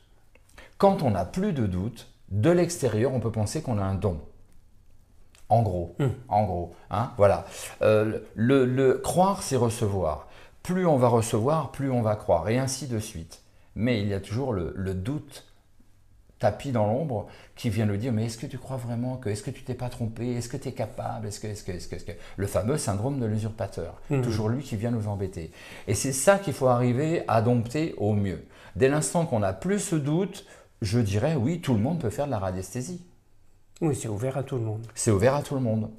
Quand 0.77 1.03
on 1.03 1.13
n'a 1.13 1.25
plus 1.25 1.55
de 1.55 1.67
doute, 1.67 2.13
de 2.29 2.51
l'extérieur, 2.51 3.15
on 3.15 3.21
peut 3.21 3.33
penser 3.33 3.63
qu'on 3.63 3.79
a 3.79 3.85
un 3.85 3.95
don. 3.95 4.21
En 5.49 5.63
gros, 5.63 5.97
hmm. 5.99 6.09
en 6.29 6.45
gros, 6.45 6.75
hein, 6.91 7.13
voilà. 7.17 7.47
Euh, 7.81 8.19
le, 8.35 8.95
croire, 8.99 9.43
c'est 9.43 9.57
recevoir. 9.57 10.29
Plus 10.63 10.87
on 10.87 10.97
va 10.97 11.09
recevoir, 11.09 11.73
plus 11.73 11.91
on 11.91 12.03
va 12.03 12.17
croire, 12.17 12.51
et 12.51 12.59
ainsi 12.59 12.87
de 12.87 12.99
suite. 12.99 13.41
Mais 13.77 14.03
il 14.03 14.09
y 14.09 14.15
a 14.15 14.21
toujours 14.21 14.53
le 14.53 14.95
doute 14.95 15.47
tapis 16.43 16.73
dans 16.73 16.87
l'ombre 16.87 17.29
qui 17.55 17.71
vient 17.71 17.87
nous 17.87 17.97
dire 17.97 18.13
mais 18.13 18.25
est-ce 18.25 18.37
que 18.37 18.47
tu 18.47 18.59
crois 18.59 18.77
vraiment 18.77 19.17
que 19.17 19.29
est-ce 19.29 19.45
que 19.45 19.51
tu 19.53 19.63
t'es 19.63 19.75
pas 19.75 19.89
trompé? 19.89 20.33
Est-ce 20.33 20.49
que 20.49 20.57
tu 20.57 20.69
es 20.69 20.73
capable? 20.73 21.29
Est-ce 21.29 21.39
que 21.39 21.47
est-ce 21.47 21.63
que, 21.63 21.71
est-ce 21.71 21.87
que, 21.87 21.95
que? 21.95 22.19
Le 22.37 22.47
fameux 22.49 22.79
syndrome 22.79 23.21
de 23.21 23.27
l'usurpateur. 23.27 24.01
Mhm. 24.11 24.23
toujours 24.23 24.49
lui 24.49 24.63
qui 24.63 24.75
vient 24.75 24.91
nous 24.91 25.07
embêter. 25.07 25.53
Et 25.87 25.95
c'est 25.95 26.13
ça 26.13 26.39
qu'il 26.39 26.53
faut 26.53 26.67
arriver 26.67 27.23
à 27.29 27.43
dompter 27.43 27.95
au 27.97 28.13
mieux. 28.13 28.45
Dès 28.75 28.89
l'instant 28.89 29.25
qu'on 29.25 29.39
n'a 29.39 29.53
plus 29.53 29.79
ce 29.79 29.95
doute 29.97 30.45
je 30.81 30.99
dirais 30.99 31.37
oui 31.37 31.61
tout 31.61 31.75
le 31.75 31.81
monde 31.81 32.01
peut 32.01 32.11
faire 32.11 32.27
de 32.27 32.33
la 32.33 32.41
radiesthésie. 32.41 33.07
Oui 33.81 33.95
c'est 33.95 34.09
ouvert 34.09 34.37
à 34.37 34.43
tout 34.43 34.57
le 34.57 34.63
monde. 34.63 34.85
C'est 34.97 35.13
ouvert 35.13 35.37
à 35.37 35.43
tout 35.43 35.55
le 35.55 35.61
monde. 35.61 35.91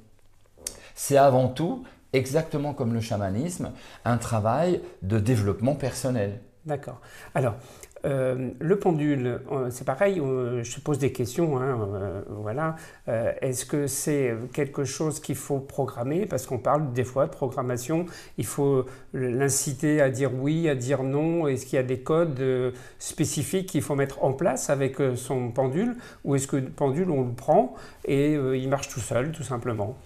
C'est 0.94 1.16
avant 1.16 1.48
tout 1.48 1.84
exactement 2.12 2.74
comme 2.74 2.92
le 2.92 3.00
chamanisme 3.00 3.72
un 4.04 4.18
travail 4.18 4.82
de 5.00 5.18
développement 5.18 5.74
personnel. 5.74 6.40
D'accord. 6.66 7.00
Alors, 7.34 7.56
euh, 8.04 8.50
le 8.58 8.78
pendule, 8.78 9.40
euh, 9.50 9.68
c'est 9.70 9.84
pareil, 9.84 10.20
euh, 10.20 10.62
je 10.62 10.80
pose 10.80 10.98
des 10.98 11.12
questions. 11.12 11.58
Hein, 11.58 12.24
voilà. 12.28 12.76
Est-ce 13.06 13.64
que 13.64 13.86
c'est 13.86 14.34
quelque 14.52 14.84
chose 14.84 15.20
qu'il 15.20 15.36
faut 15.36 15.58
programmer? 15.60 16.26
Parce 16.26 16.46
qu'on 16.46 16.58
parle 16.58 16.92
des 16.92 17.04
fois 17.04 17.26
de 17.26 17.30
programmation, 17.30 18.06
il 18.38 18.46
faut 18.46 18.86
l'inciter 19.12 20.00
à 20.00 20.10
dire 20.10 20.30
oui, 20.34 20.68
à 20.68 20.74
dire 20.74 21.02
non. 21.02 21.46
Est-ce 21.46 21.66
qu'il 21.66 21.76
y 21.76 21.80
a 21.80 21.82
des 21.82 22.00
codes 22.00 22.42
spécifiques 22.98 23.68
qu'il 23.68 23.82
faut 23.82 23.94
mettre 23.94 24.24
en 24.24 24.32
place 24.32 24.70
avec 24.70 24.96
son 25.16 25.50
pendule? 25.50 25.96
Ou 26.24 26.34
est-ce 26.34 26.46
que 26.46 26.56
le 26.56 26.68
pendule, 26.68 27.10
on 27.10 27.22
le 27.22 27.32
prend 27.32 27.74
et 28.04 28.32
il 28.32 28.68
marche 28.68 28.88
tout 28.88 29.00
seul, 29.00 29.32
tout 29.32 29.42
simplement? 29.42 29.96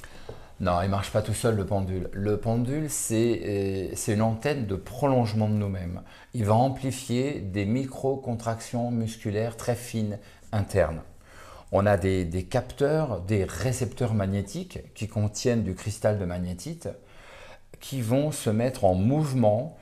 Non, 0.61 0.83
il 0.83 0.89
marche 0.89 1.13
pas 1.13 1.23
tout 1.23 1.35
seul 1.35 1.55
le 1.55 1.65
pendule. 1.65 2.09
Le 2.13 2.37
pendule, 2.37 2.89
euh, 3.13 3.89
c'est 3.95 4.13
une 4.13 4.23
antenne 4.23 4.67
de 4.67 4.75
prolongement 4.75 5.49
de 5.49 5.55
nous-mêmes. 5.55 6.03
Il 6.35 6.45
va 6.47 6.55
amplifier 6.55 7.41
des 7.41 7.65
micro-contractions 7.65 8.91
musculaires 8.91 9.57
très 9.57 9.77
fines 9.77 10.19
internes. 10.51 11.03
On 11.71 11.87
a 11.87 11.97
des, 11.97 12.25
des, 12.25 12.45
capteurs, 12.45 13.21
des 13.21 13.45
récepteurs 13.45 14.15
magnétiques 14.15 14.81
qui 14.95 15.07
contiennent 15.07 15.63
du 15.63 15.75
cristal 15.75 16.19
de 16.19 16.25
magnétite 16.25 16.89
qui 17.79 18.01
vont 18.01 18.33
se 18.33 18.51
mettre 18.51 18.85
en 18.85 18.95
mouvement 18.95 19.79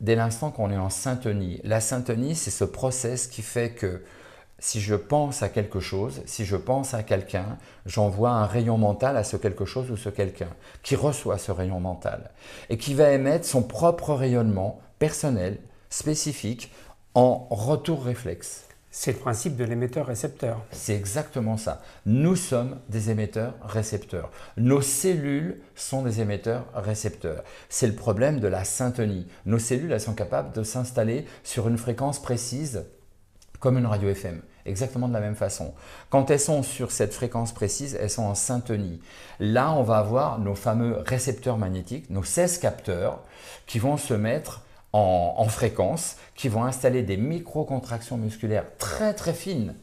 dès 0.00 0.14
l'instant 0.14 0.52
qu'on 0.52 0.70
est 0.70 0.76
en 0.76 0.90
syntonie. 0.90 1.60
La 1.64 1.80
syntonie, 1.80 2.36
c'est 2.36 2.50
ce 2.50 2.64
process 2.64 3.26
qui 3.26 3.42
fait 3.42 3.70
que 3.70 4.04
si 4.62 4.80
je 4.80 4.94
pense 4.94 5.42
à 5.42 5.48
quelque 5.48 5.80
chose, 5.80 6.22
si 6.24 6.44
je 6.44 6.54
pense 6.54 6.94
à 6.94 7.02
quelqu'un, 7.02 7.58
j'envoie 7.84 8.30
un 8.30 8.46
rayon 8.46 8.78
mental 8.78 9.16
à 9.16 9.24
ce 9.24 9.36
quelque 9.36 9.64
chose 9.64 9.90
ou 9.90 9.96
ce 9.96 10.08
quelqu'un 10.08 10.50
qui 10.84 10.94
reçoit 10.94 11.36
ce 11.36 11.50
rayon 11.50 11.80
mental 11.80 12.30
et 12.70 12.78
qui 12.78 12.94
va 12.94 13.10
émettre 13.10 13.44
son 13.44 13.64
propre 13.64 14.14
rayonnement 14.14 14.80
personnel, 15.00 15.58
spécifique, 15.90 16.72
en 17.14 17.48
retour 17.50 18.04
réflexe. 18.04 18.68
C'est 18.92 19.10
le 19.10 19.18
principe 19.18 19.56
de 19.56 19.64
l'émetteur-récepteur. 19.64 20.62
C'est 20.70 20.94
exactement 20.94 21.56
ça. 21.56 21.82
Nous 22.06 22.36
sommes 22.36 22.78
des 22.88 23.10
émetteurs-récepteurs. 23.10 24.30
Nos 24.58 24.80
cellules 24.80 25.60
sont 25.74 26.02
des 26.02 26.20
émetteurs-récepteurs. 26.20 27.42
C'est 27.68 27.88
le 27.88 27.96
problème 27.96 28.38
de 28.38 28.46
la 28.46 28.62
syntonie. 28.62 29.26
Nos 29.44 29.58
cellules, 29.58 29.90
elles 29.90 30.00
sont 30.00 30.14
capables 30.14 30.52
de 30.52 30.62
s'installer 30.62 31.26
sur 31.42 31.66
une 31.66 31.78
fréquence 31.78 32.22
précise 32.22 32.84
comme 33.62 33.78
une 33.78 33.86
radio 33.86 34.08
FM, 34.08 34.42
exactement 34.66 35.08
de 35.08 35.12
la 35.12 35.20
même 35.20 35.36
façon. 35.36 35.74
Quand 36.10 36.30
elles 36.30 36.40
sont 36.40 36.62
sur 36.62 36.92
cette 36.92 37.14
fréquence 37.14 37.52
précise, 37.52 37.96
elles 38.00 38.10
sont 38.10 38.24
en 38.24 38.34
syntonie. 38.34 39.00
Là, 39.40 39.72
on 39.72 39.82
va 39.82 39.98
avoir 39.98 40.38
nos 40.38 40.54
fameux 40.54 40.98
récepteurs 41.04 41.58
magnétiques, 41.58 42.10
nos 42.10 42.22
16 42.22 42.58
capteurs, 42.58 43.20
qui 43.66 43.78
vont 43.78 43.96
se 43.96 44.14
mettre 44.14 44.62
en, 44.92 45.46
fréquence, 45.48 46.16
qui 46.34 46.48
vont 46.48 46.64
installer 46.64 47.02
des 47.02 47.16
micro-contractions 47.16 48.18
musculaires 48.18 48.66
très 48.78 49.14
très 49.14 49.32
fines. 49.32 49.74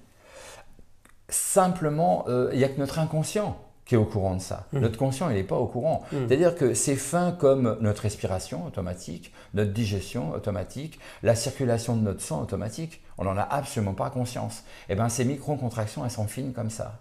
Simplement, 1.29 2.25
euh, 2.27 2.49
il 2.53 2.59
n'y 2.59 2.63
a 2.63 2.69
que 2.69 2.79
notre 2.79 2.99
inconscient 2.99 3.57
qui 3.89 3.95
est 3.95 3.97
au 3.97 4.05
courant 4.05 4.35
de 4.35 4.41
ça. 4.41 4.67
Mmh. 4.71 4.79
Notre 4.81 4.99
conscient, 4.99 5.29
il 5.31 5.35
n'est 5.37 5.43
pas 5.43 5.57
au 5.57 5.65
courant. 5.65 6.03
Mmh. 6.11 6.17
C'est-à-dire 6.27 6.53
que 6.53 6.75
c'est 6.75 6.95
fin 6.95 7.31
comme 7.31 7.75
notre 7.81 8.03
respiration 8.03 8.63
automatique, 8.67 9.33
notre 9.55 9.71
digestion 9.71 10.29
automatique, 10.29 10.99
la 11.23 11.33
circulation 11.33 11.95
de 11.95 12.01
notre 12.01 12.21
sang 12.21 12.39
automatique. 12.39 13.01
On 13.17 13.23
n'en 13.23 13.35
a 13.35 13.41
absolument 13.41 13.95
pas 13.95 14.11
conscience. 14.11 14.59
Et 14.89 14.93
eh 14.93 14.95
bien, 14.95 15.09
ces 15.09 15.25
micro-contractions, 15.25 16.05
elles 16.05 16.11
sont 16.11 16.27
fines 16.27 16.53
comme 16.53 16.69
ça. 16.69 16.99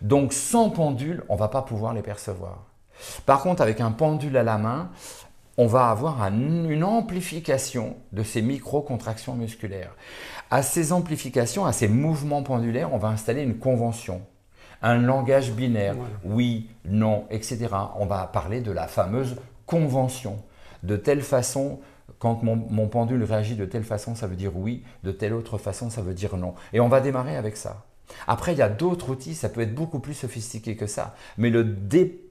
Donc, 0.00 0.32
sans 0.32 0.70
pendule, 0.70 1.24
on 1.28 1.34
ne 1.34 1.38
va 1.38 1.48
pas 1.48 1.60
pouvoir 1.60 1.92
les 1.92 2.00
percevoir. 2.00 2.64
Par 3.26 3.42
contre, 3.42 3.60
avec 3.60 3.82
un 3.82 3.92
pendule 3.92 4.38
à 4.38 4.42
la 4.42 4.56
main, 4.56 4.88
on 5.58 5.66
va 5.66 5.90
avoir 5.90 6.22
une 6.22 6.84
amplification 6.84 7.96
de 8.12 8.22
ces 8.22 8.40
micro-contractions 8.40 9.34
musculaires. 9.34 9.94
À 10.50 10.62
ces 10.62 10.94
amplifications, 10.94 11.66
à 11.66 11.74
ces 11.74 11.88
mouvements 11.88 12.42
pendulaires, 12.42 12.94
on 12.94 12.98
va 12.98 13.08
installer 13.08 13.42
une 13.42 13.58
convention 13.58 14.22
un 14.82 14.98
langage 14.98 15.52
binaire, 15.52 15.96
oui, 16.24 16.70
non, 16.84 17.26
etc. 17.30 17.68
On 17.98 18.06
va 18.06 18.26
parler 18.26 18.60
de 18.60 18.72
la 18.72 18.86
fameuse 18.86 19.36
convention. 19.66 20.38
De 20.82 20.96
telle 20.96 21.22
façon, 21.22 21.80
quand 22.18 22.42
mon, 22.42 22.88
pendule 22.88 23.22
réagit 23.24 23.56
de 23.56 23.64
telle 23.64 23.84
façon, 23.84 24.14
ça 24.14 24.26
veut 24.26 24.36
dire 24.36 24.56
oui, 24.56 24.82
de 25.04 25.12
telle 25.12 25.32
autre 25.32 25.58
façon, 25.58 25.90
ça 25.90 26.02
veut 26.02 26.14
dire 26.14 26.36
non. 26.36 26.54
Et 26.72 26.80
on 26.80 26.88
va 26.88 27.00
démarrer 27.00 27.36
avec 27.36 27.56
ça. 27.56 27.84
Après, 28.26 28.52
il 28.52 28.58
y 28.58 28.62
a 28.62 28.68
d'autres 28.68 29.10
outils, 29.10 29.34
ça 29.34 29.48
peut 29.48 29.60
être 29.60 29.74
beaucoup 29.74 30.00
plus 30.00 30.14
sophistiqué 30.14 30.76
que 30.76 30.86
ça. 30.86 31.14
Mais 31.38 31.50
le, 31.50 31.62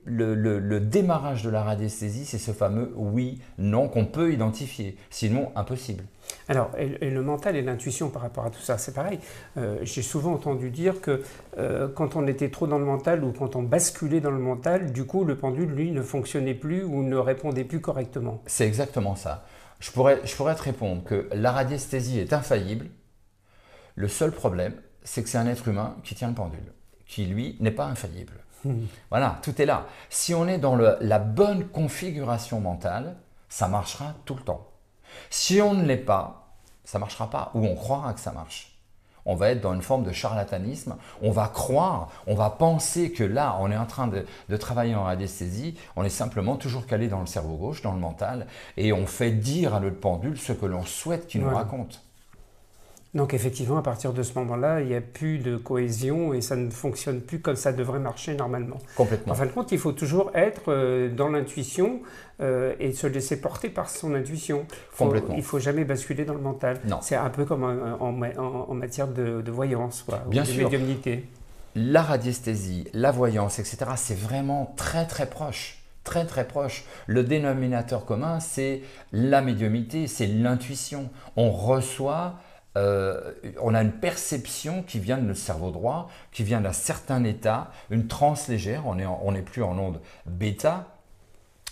le, 0.06 0.79
démarrage 0.79 1.44
de 1.44 1.50
la 1.50 1.63
radiesthésie, 1.63 2.25
c'est 2.25 2.38
ce 2.38 2.51
fameux 2.51 2.94
oui, 2.96 3.39
non 3.58 3.88
qu'on 3.88 4.06
peut 4.06 4.34
identifier. 4.34 4.98
Sinon, 5.10 5.51
impossible. 5.56 6.03
Alors, 6.48 6.71
et, 6.77 7.09
le 7.09 7.21
mental 7.21 7.55
et 7.55 7.62
l'intuition 7.62 8.09
par 8.09 8.24
rapport 8.24 8.45
à 8.45 8.50
tout 8.50 8.62
ça, 8.62 8.77
c'est 8.77 8.93
pareil. 8.93 9.19
Euh, 9.57 9.77
j'ai 9.83 10.01
souvent 10.01 10.33
entendu 10.33 10.71
dire 10.71 11.00
que 11.00 11.21
euh, 11.57 11.88
quand 11.88 12.15
on 12.15 12.27
était 12.27 12.50
trop 12.50 12.65
dans 12.65 12.79
le 12.79 12.86
mental 12.86 13.24
ou 13.24 13.31
quand 13.31 13.55
on 13.55 13.62
basculait 13.62 14.19
dans 14.19 14.31
le 14.31 14.39
mental, 14.39 14.91
du 14.91 15.05
coup, 15.05 15.24
le 15.24 15.38
pendule, 15.38 15.69
lui, 15.69 15.91
ne 15.91 16.01
fonctionnait 16.01 16.55
plus 16.55 16.83
ou 16.83 17.03
ne 17.03 17.15
répondait 17.15 17.63
plus 17.63 17.81
correctement. 17.81 18.41
C'est 18.48 18.65
exactement 18.65 19.15
ça. 19.15 19.45
Je 19.79 19.91
pourrais, 19.91 20.19
je 20.25 20.36
pourrais 20.36 20.55
te 20.55 20.63
répondre 20.63 21.03
que 21.03 21.29
la 21.33 21.51
radiesthésie 21.51 22.19
est 22.19 22.33
infaillible. 22.33 22.88
Le 23.95 24.07
seul 24.07 24.31
problème, 24.31 24.74
c'est 25.03 25.24
que 25.24 25.29
c'est 25.29 25.38
un 25.38 25.48
être 25.48 25.67
humain 25.67 25.95
qui 26.03 26.15
tient 26.15 26.29
le 26.29 26.33
pendule, 26.33 26.74
qui 27.05 27.25
lui 27.25 27.57
n'est 27.59 27.71
pas 27.71 27.86
infaillible. 27.86 28.33
Hmm. 28.65 28.86
Voilà, 29.09 29.39
tout 29.43 29.62
est 29.62 29.65
là. 29.65 29.86
Si 30.09 30.33
on 30.33 30.48
est 30.48 30.57
dans 30.57 30.75
la 30.75 31.19
bonne 31.19 31.67
configuration 31.67 32.59
mentale, 32.59 33.15
ça 33.48 33.67
marchera 33.67 34.15
tout 34.25 34.36
le 34.36 34.41
temps. 34.41 34.69
Si 35.30 35.62
on 35.62 35.74
ne 35.74 35.86
l'est 35.86 35.98
pas, 35.98 36.56
ça 36.84 36.98
ne 36.98 37.01
marchera 37.01 37.30
pas, 37.30 37.51
ou 37.54 37.66
on 37.66 37.75
croira 37.75 38.13
que 38.13 38.20
ça 38.20 38.32
marche. 38.32 38.75
On 39.25 39.36
va 39.36 39.51
être 39.51 39.62
dans 39.62 39.74
une 39.74 39.82
forme 39.82 40.04
de 40.04 40.12
charlatanisme, 40.12 40.96
on 41.22 41.30
va 41.30 41.48
croire, 41.48 42.10
on 42.25 42.36
va 42.36 42.50
penser 42.50 43.12
que 43.12 43.24
là, 43.24 43.58
on 43.60 43.70
est 43.70 43.78
en 43.78 43.86
train 43.86 44.08
de, 44.08 44.25
de 44.48 44.58
travailler 44.58 44.96
en 44.96 45.04
radiesthésie, 45.04 45.78
on 45.96 46.04
est 46.04 46.10
simplement 46.10 46.56
toujours 46.56 46.88
calé 46.88 47.10
dans 47.10 47.20
le 47.20 47.28
cerveau 47.28 47.56
gauche, 47.56 47.82
dans 47.82 47.94
le 47.94 48.00
mental, 48.00 48.48
et 48.75 48.92
on 48.92 49.06
fait 49.06 49.32
dire 49.32 49.75
à 49.75 49.80
notre 49.80 50.00
pendule 50.00 50.39
ce 50.39 50.54
que 50.54 50.66
l'on 50.66 50.84
souhaite 50.84 51.28
qu'il 51.28 51.42
nous 51.42 51.54
raconte. 51.54 52.01
Donc 53.16 53.34
effectivement, 53.34 53.78
à 53.78 53.82
partir 53.82 54.13
de 54.13 54.22
ce 54.22 54.38
moment-là, 54.38 54.82
il 54.82 54.88
n'y 54.88 54.96
a 54.96 55.01
plus 55.01 55.39
de 55.39 55.58
cohésion 55.58 56.33
et 56.33 56.42
ça 56.42 56.55
ne 56.55 56.70
fonctionne 56.70 57.22
plus 57.22 57.40
comme 57.40 57.55
ça 57.55 57.74
devrait 57.74 58.00
marcher 58.00 58.36
normalement. 58.36 58.77
Complètement. 58.96 59.33
En 59.33 59.36
fin 59.36 59.48
de 59.48 59.51
compte, 59.51 59.72
il 59.72 59.79
faut 59.79 59.94
toujours 59.94 60.29
être 60.36 60.66
euh, 60.68 61.10
dans 61.10 61.27
l'intuition 61.27 62.01
euh, 62.40 62.75
et 62.79 62.92
se 62.92 63.07
laisser 63.07 63.42
porter 63.42 63.70
par 63.70 63.90
son 63.90 64.14
intuition. 64.14 64.66
Complètement. 64.96 65.33
Il 65.33 65.40
ne 65.40 65.44
faut 65.44 65.57
jamais 65.57 65.86
basculer 65.86 66.24
dans 66.24 66.36
le 66.36 66.42
mental. 66.42 66.79
Non. 66.86 67.00
C'est 67.01 67.16
un 67.16 67.29
peu 67.31 67.46
comme 67.46 67.64
en, 67.64 68.12
matière 68.74 69.07
de, 69.07 69.44
voyance 69.50 70.05
Bien 70.27 70.44
ou 70.44 70.46
de 70.46 70.64
médiumnité. 70.64 71.25
La 71.75 72.03
radiesthésie, 72.03 72.88
la 72.94 73.12
voyance, 73.12 73.57
etc., 73.57 73.77
c'est 73.96 74.18
vraiment 74.18 74.74
très 74.77 75.05
très 75.05 75.27
proche 75.27 75.77
très 76.05 76.25
très 76.25 76.48
proche. 76.48 76.86
Le 77.05 77.24
dénominateur 77.24 78.03
commun, 78.03 78.40
c'est 78.40 78.81
la 79.12 79.42
médiumité, 79.42 80.07
c'est 80.07 80.25
l'intuition. 80.25 81.10
On 81.36 81.51
reçoit 81.51 82.40
euh, 82.79 83.33
on 83.61 83.74
a 83.74 83.81
une 83.81 83.92
perception 83.92 84.83
qui 84.83 85.00
vient 85.00 85.18
de 85.18 85.24
notre 85.24 85.39
cerveau 85.39 85.72
droit, 85.72 86.09
qui 86.31 86.44
vient 86.44 86.61
d'un 86.61 86.74
certain 86.74 87.24
état, 87.24 87.72
une 87.89 88.07
transe 88.07 88.48
légère, 88.48 88.83
on 88.87 89.31
n'est 89.31 89.42
plus 89.42 89.63
en 89.63 89.77
onde 89.77 90.00
bêta, 90.25 90.87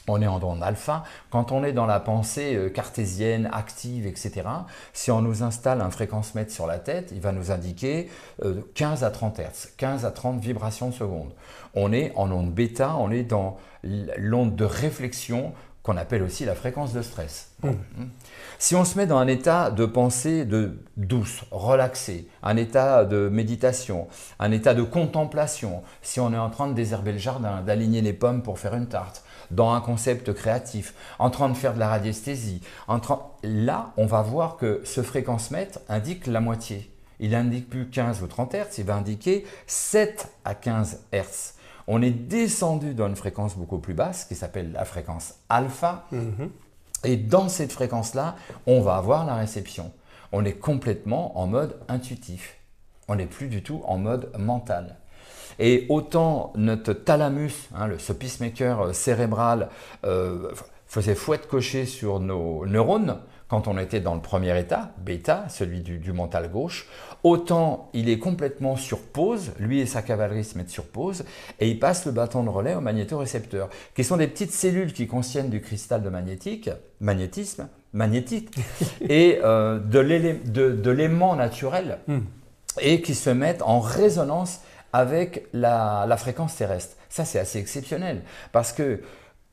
on 0.08 0.22
est 0.22 0.28
en 0.28 0.42
onde 0.42 0.64
alpha. 0.64 1.04
Quand 1.30 1.52
on 1.52 1.64
est 1.64 1.74
dans 1.74 1.86
la 1.86 2.00
pensée 2.00 2.56
euh, 2.56 2.70
cartésienne, 2.70 3.50
active, 3.52 4.08
etc., 4.08 4.48
si 4.94 5.12
on 5.12 5.22
nous 5.22 5.44
installe 5.44 5.82
un 5.82 5.92
fréquence-mètre 5.92 6.52
sur 6.52 6.66
la 6.66 6.80
tête, 6.80 7.10
il 7.12 7.22
va 7.22 7.32
nous 7.32 7.52
indiquer 7.52 8.10
15 8.76 9.04
euh, 9.04 9.08
à 9.08 9.12
30 9.12 9.40
Hz, 9.40 9.74
15 9.78 10.06
à 10.06 10.12
30 10.12 10.40
vibrations 10.40 10.92
seconde. 10.92 11.34
On 11.74 11.92
est 11.92 12.14
en 12.16 12.32
onde 12.32 12.54
bêta, 12.54 12.96
on 12.98 13.12
est 13.12 13.24
dans 13.24 13.58
l'onde 13.84 14.56
de 14.56 14.66
réflexion 14.66 15.54
qu'on 15.88 15.96
appelle 15.96 16.22
aussi 16.22 16.44
la 16.44 16.54
fréquence 16.54 16.92
de 16.92 17.02
stress. 17.02 17.52
Mmh. 17.64 17.70
Si 18.60 18.76
on 18.76 18.84
se 18.84 18.98
met 18.98 19.08
dans 19.08 19.20
un 19.20 19.28
état 19.28 19.72
de 19.72 19.86
pensée 19.86 20.44
de 20.44 20.84
douce, 20.98 21.46
relaxé, 21.50 22.28
un 22.44 22.58
état 22.58 23.06
de 23.06 23.30
méditation, 23.30 24.10
un 24.38 24.52
état 24.52 24.74
de 24.74 24.84
contemplation, 24.84 25.84
si 26.02 26.20
on 26.20 26.34
est 26.34 26.38
en 26.38 26.50
train 26.50 26.68
de 26.68 26.74
désherber 26.74 27.14
le 27.14 27.18
jardin, 27.18 27.62
d'aligner 27.62 28.02
les 28.02 28.12
pommes 28.12 28.44
pour 28.44 28.60
faire 28.60 28.76
une 28.76 28.88
tarte, 28.88 29.24
dans 29.50 29.72
un 29.72 29.80
concept 29.80 30.34
créatif, 30.34 30.94
en 31.20 31.30
train 31.30 31.48
de 31.48 31.56
faire 31.56 31.74
de 31.74 31.80
la 31.80 31.88
radiesthésie, 31.88 32.60
là, 33.44 33.94
on 33.96 34.06
va 34.08 34.22
voir 34.22 34.58
que 34.58 34.82
ce 34.84 35.02
fréquence-mètre 35.02 35.80
indique 35.88 36.28
la 36.28 36.42
moitié. 36.42 36.92
Il 37.22 37.32
n'indique 37.32 37.70
plus 37.70 37.88
15 37.88 38.22
ou 38.24 38.28
30 38.28 38.56
Hz, 38.56 38.78
il 38.80 38.84
va 38.84 38.96
indiquer 38.96 39.46
7 39.68 40.28
à 40.44 40.54
15 40.54 41.00
Hz 41.14 41.57
on 41.88 42.02
est 42.02 42.12
descendu 42.12 42.94
dans 42.94 43.08
une 43.08 43.16
fréquence 43.16 43.56
beaucoup 43.56 43.80
plus 43.80 43.94
basse 43.94 44.26
qui 44.26 44.36
s'appelle 44.36 44.72
la 44.74 44.86
fréquence 44.86 45.36
alpha. 45.50 46.06
Mhm. 46.12 46.50
Et 47.04 47.16
dans 47.16 47.48
cette 47.48 47.72
fréquence-là, 47.72 48.36
on 48.66 48.82
va 48.82 48.98
avoir 48.98 49.26
la 49.26 49.36
réception. 49.36 49.92
On 50.32 50.44
est 50.44 50.54
complètement 50.60 51.40
en 51.40 51.48
mode 51.48 51.80
intuitif. 51.88 52.58
On 53.08 53.16
n'est 53.16 53.28
plus 53.28 53.48
du 53.48 53.64
tout 53.64 53.82
en 53.86 53.98
mode 53.98 54.32
mental. 54.38 54.98
Et 55.60 55.86
autant 55.90 56.52
notre 56.56 56.94
thalamus, 56.94 57.70
hein, 57.76 57.90
ce 57.98 58.14
peacemaker 58.14 58.82
euh, 58.82 58.94
cérébral, 58.94 59.70
euh, 60.04 60.52
faisait 60.88 61.16
fouette 61.16 61.48
cocher 61.48 61.86
sur 61.86 62.20
nos 62.20 62.66
neurones, 62.66 63.20
quand 63.48 63.68
on 63.68 63.78
était 63.78 64.02
dans 64.02 64.16
le 64.16 64.22
premier 64.22 64.58
état, 64.60 64.92
bêta, 64.98 65.46
celui 65.50 65.80
du, 65.82 66.12
mental 66.12 66.52
gauche, 66.52 66.88
autant 67.24 67.90
il 67.94 68.10
est 68.10 68.20
complètement 68.20 68.76
sur 68.76 69.00
pause, 69.00 69.54
lui 69.58 69.80
et 69.80 69.86
sa 69.86 70.02
cavalerie 70.02 70.44
se 70.44 70.58
mettent 70.58 70.70
sur 70.70 70.86
pause, 70.86 71.24
et 71.60 71.70
il 71.70 71.80
passe 71.80 72.06
le 72.06 72.12
bâton 72.12 72.44
de 72.44 72.50
relais 72.50 72.76
au 72.76 72.82
magnétorécepteur, 72.82 73.70
qui 73.96 74.04
sont 74.04 74.18
des 74.18 74.28
petites 74.28 74.52
cellules 74.52 74.92
qui 74.92 75.08
contiennent 75.08 75.50
du 75.50 75.62
cristal 75.62 76.04
de 76.04 76.10
magnétique, 76.10 76.70
magnétisme, 77.00 77.70
magnétique, 77.94 78.54
et 79.02 79.40
euh, 79.44 79.80
de 79.80 80.90
l'aimant 80.92 81.36
naturel, 81.36 82.00
hmm. 82.08 82.20
et 82.82 83.02
qui 83.02 83.16
se 83.16 83.30
mettent 83.30 83.62
en 83.62 83.80
résonance 83.80 84.60
avec 84.92 85.48
la, 85.54 86.06
la 86.08 86.18
fréquence 86.18 86.56
terrestre. 86.56 86.98
Ça, 87.10 87.24
c'est 87.24 87.40
assez 87.40 87.60
exceptionnel, 87.60 88.24
parce 88.52 88.74
que 88.74 89.02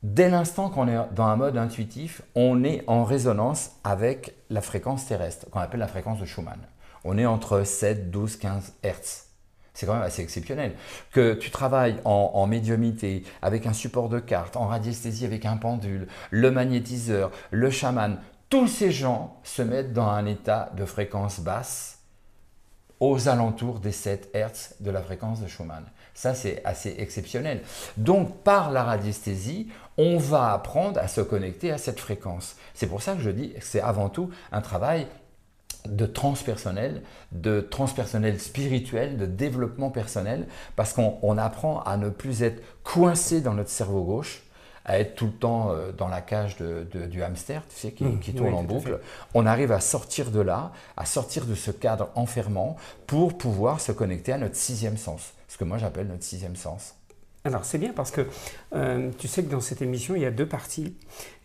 Dès 0.03 0.29
l'instant 0.29 0.69
qu'on 0.69 0.87
est 0.87 0.97
dans 1.13 1.25
un 1.25 1.35
mode 1.35 1.57
intuitif, 1.57 2.21
on 2.35 2.63
est 2.63 2.83
en 2.87 3.03
résonance 3.03 3.71
avec 3.83 4.35
la 4.49 4.61
fréquence 4.61 5.05
terrestre, 5.07 5.49
qu'on 5.49 5.59
appelle 5.59 5.79
la 5.79 5.87
fréquence 5.87 6.19
de 6.19 6.25
Schumann. 6.25 6.59
On 7.03 7.17
est 7.17 7.25
entre 7.25 7.63
7, 7.63 8.11
12, 8.11 8.37
15 8.37 8.73
Hertz. 8.83 9.29
C'est 9.73 9.85
quand 9.85 9.93
même 9.93 10.03
assez 10.03 10.21
exceptionnel. 10.21 10.73
Que 11.11 11.33
tu 11.33 11.51
travailles 11.51 11.99
en, 12.05 12.47
médiumité, 12.47 13.23
avec 13.41 13.65
un 13.67 13.73
support 13.73 14.09
de 14.09 14.19
carte, 14.19 14.55
en 14.55 14.67
radiesthésie 14.67 15.25
avec 15.25 15.45
un 15.45 15.57
pendule, 15.57 16.07
le 16.31 16.49
magnétiseur, 16.49 17.31
le 17.51 17.69
chaman, 17.69 18.19
tous 18.49 18.67
ces 18.67 18.91
gens 18.91 19.37
se 19.43 19.61
mettent 19.61 19.91
dans 19.91 20.07
un 20.07 20.25
état 20.25 20.71
de 20.77 20.85
fréquence 20.85 21.41
basse 21.41 21.99
aux 22.99 23.27
alentours 23.27 23.79
des 23.79 23.91
7 23.91 24.29
Hertz 24.33 24.75
de 24.79 24.91
la 24.91 25.01
fréquence 25.01 25.41
de 25.41 25.47
Schumann. 25.47 25.83
Ça, 26.15 26.33
c'est 26.33 26.61
assez 26.63 26.95
exceptionnel. 26.97 27.61
Donc, 27.97 28.37
par 28.37 28.71
la 28.71 28.83
radiesthésie, 28.83 29.67
on 29.97 30.17
va 30.17 30.53
apprendre 30.53 30.99
à 30.99 31.09
se 31.09 31.19
connecter 31.19 31.71
à 31.71 31.77
cette 31.77 31.99
fréquence. 31.99 32.55
C'est 32.73 32.87
pour 32.87 33.01
ça 33.01 33.13
que 33.13 33.21
je 33.21 33.29
dis 33.29 33.51
que 33.51 33.63
c'est 33.65 33.81
avant 33.81 34.09
tout 34.09 34.31
un 34.53 34.61
travail 34.61 35.07
de 35.87 36.05
transpersonnel, 36.05 37.03
de 37.33 37.59
transpersonnel 37.59 38.39
spirituel, 38.39 39.17
de 39.17 39.25
développement 39.25 39.89
personnel, 39.89 40.47
parce 40.77 40.93
qu'on 40.93 41.37
apprend 41.37 41.81
à 41.81 41.97
ne 41.97 42.09
plus 42.09 42.43
être 42.43 42.63
coincé 42.83 43.41
dans 43.41 43.53
notre 43.53 43.69
cerveau 43.69 44.03
gauche, 44.03 44.41
à 44.85 44.99
être 44.99 45.15
tout 45.15 45.25
le 45.25 45.33
temps 45.33 45.71
euh, 45.71 45.91
dans 45.91 46.07
la 46.07 46.21
cage 46.21 46.57
du 46.57 47.23
hamster, 47.23 47.63
tu 47.67 47.75
sais, 47.75 47.91
qui, 47.91 48.05
mmh, 48.05 48.19
tourne 48.35 48.53
en 48.53 48.63
boucle. 48.63 48.99
On 49.33 49.45
arrive 49.45 49.71
à 49.71 49.79
sortir 49.79 50.31
de 50.31 50.39
là, 50.39 50.71
à 50.95 51.05
sortir 51.05 51.45
de 51.45 51.55
ce 51.55 51.71
cadre 51.71 52.09
enfermant 52.15 52.77
pour 53.05 53.37
pouvoir 53.37 53.81
se 53.81 53.91
connecter 53.91 54.31
à 54.31 54.37
notre 54.37 54.55
sixième 54.55 54.97
sens, 54.97 55.33
ce 55.55 55.57
que 55.57 55.63
moi 55.63 55.77
j'appelle 55.77 56.07
notre 56.07 56.23
sixième 56.23 56.57
sens. 56.57 56.95
Alors 57.45 57.63
c'est 57.63 57.77
bien 57.77 57.93
parce 57.93 58.11
que 58.11 58.27
euh, 58.73 59.09
tu 59.17 59.29
sais 59.29 59.41
que 59.41 59.49
dans 59.49 59.61
cette 59.61 59.81
émission, 59.81 60.13
il 60.13 60.21
y 60.21 60.25
a 60.25 60.31
deux 60.31 60.47
parties. 60.47 60.97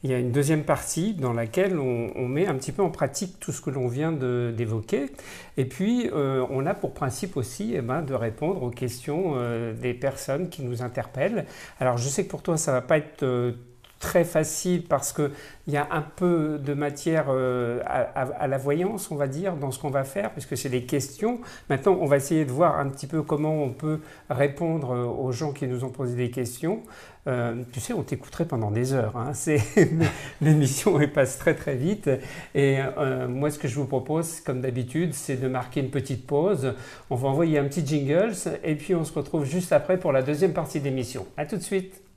Il 0.02 0.10
y 0.10 0.14
a 0.14 0.18
une 0.18 0.32
deuxième 0.32 0.64
partie 0.64 1.14
dans 1.14 1.32
laquelle 1.32 1.78
on, 1.78 2.26
met 2.26 2.48
un 2.48 2.54
petit 2.54 2.72
peu 2.72 2.82
en 2.82 2.90
pratique 2.90 3.38
tout 3.38 3.52
ce 3.52 3.60
que 3.60 3.70
l'on 3.70 3.86
vient 3.86 4.10
d'évoquer. 4.10 5.12
Et 5.58 5.64
puis, 5.64 6.08
euh, 6.12 6.44
on 6.50 6.66
a 6.66 6.74
pour 6.74 6.92
principe 6.92 7.36
aussi 7.36 7.74
eh 7.76 7.82
ben, 7.82 8.02
de 8.02 8.14
répondre 8.14 8.64
aux 8.64 8.70
questions 8.70 9.34
euh, 9.36 9.74
des 9.74 9.94
personnes 9.94 10.48
qui 10.48 10.62
nous 10.62 10.82
interpellent. 10.82 11.46
Alors 11.78 11.98
je 11.98 12.08
sais 12.08 12.24
que 12.24 12.30
pour 12.30 12.42
toi, 12.42 12.56
ça 12.56 12.72
ne 12.72 12.76
va 12.78 12.82
pas 12.82 12.98
être 12.98 13.54
très 14.00 14.24
facile 14.24 14.82
parce 14.82 15.12
qu'il 15.12 15.30
y 15.68 15.76
a 15.76 15.86
un 15.92 16.00
peu 16.00 16.58
de 16.58 16.74
matière 16.74 17.26
euh, 17.28 17.80
à, 17.84 18.48
la 18.48 18.58
voyance, 18.58 19.10
on 19.10 19.16
va 19.16 19.28
dire, 19.28 19.54
dans 19.56 19.70
ce 19.70 19.78
qu'on 19.78 19.90
va 19.90 20.04
faire, 20.04 20.32
puisque 20.32 20.56
c'est 20.56 20.70
des 20.70 20.84
questions. 20.84 21.40
Maintenant, 21.68 21.96
on 22.00 22.06
va 22.06 22.16
essayer 22.16 22.44
de 22.46 22.50
voir 22.50 22.80
un 22.80 22.88
petit 22.88 23.06
peu 23.06 23.22
comment 23.22 23.62
on 23.62 23.70
peut 23.70 24.00
répondre 24.30 24.90
aux 24.90 25.30
gens 25.30 25.52
qui 25.52 25.66
nous 25.68 25.84
ont 25.84 25.90
posé 25.90 26.16
des 26.16 26.30
questions. 26.30 26.82
Euh, 27.26 27.62
tu 27.72 27.80
sais, 27.80 27.92
on 27.92 28.02
t'écouterait 28.02 28.46
pendant 28.46 28.70
des 28.70 28.94
heures. 28.94 29.16
Hein. 29.18 29.32
L'émission 30.40 30.98
passe 31.12 31.38
très 31.38 31.54
très 31.54 31.76
vite. 31.76 32.08
Et 32.54 32.78
euh, 32.80 33.28
moi, 33.28 33.50
ce 33.50 33.58
que 33.58 33.68
je 33.68 33.74
vous 33.74 33.86
propose, 33.86 34.40
comme 34.40 34.62
d'habitude, 34.62 35.12
c'est 35.12 35.36
de 35.36 35.46
marquer 35.46 35.80
une 35.80 35.90
petite 35.90 36.26
pause. 36.26 36.74
On 37.10 37.16
va 37.16 37.28
envoyer 37.28 37.58
un 37.58 37.64
petit 37.64 37.86
jingle 37.86 38.32
et 38.64 38.74
puis 38.76 38.94
on 38.94 39.04
se 39.04 39.12
retrouve 39.12 39.44
juste 39.44 39.72
après 39.72 39.98
pour 39.98 40.12
la 40.12 40.22
deuxième 40.22 40.54
partie 40.54 40.80
d'émission. 40.80 41.26
A 41.36 41.44
tout 41.44 41.56
de 41.56 41.62
suite. 41.62 42.09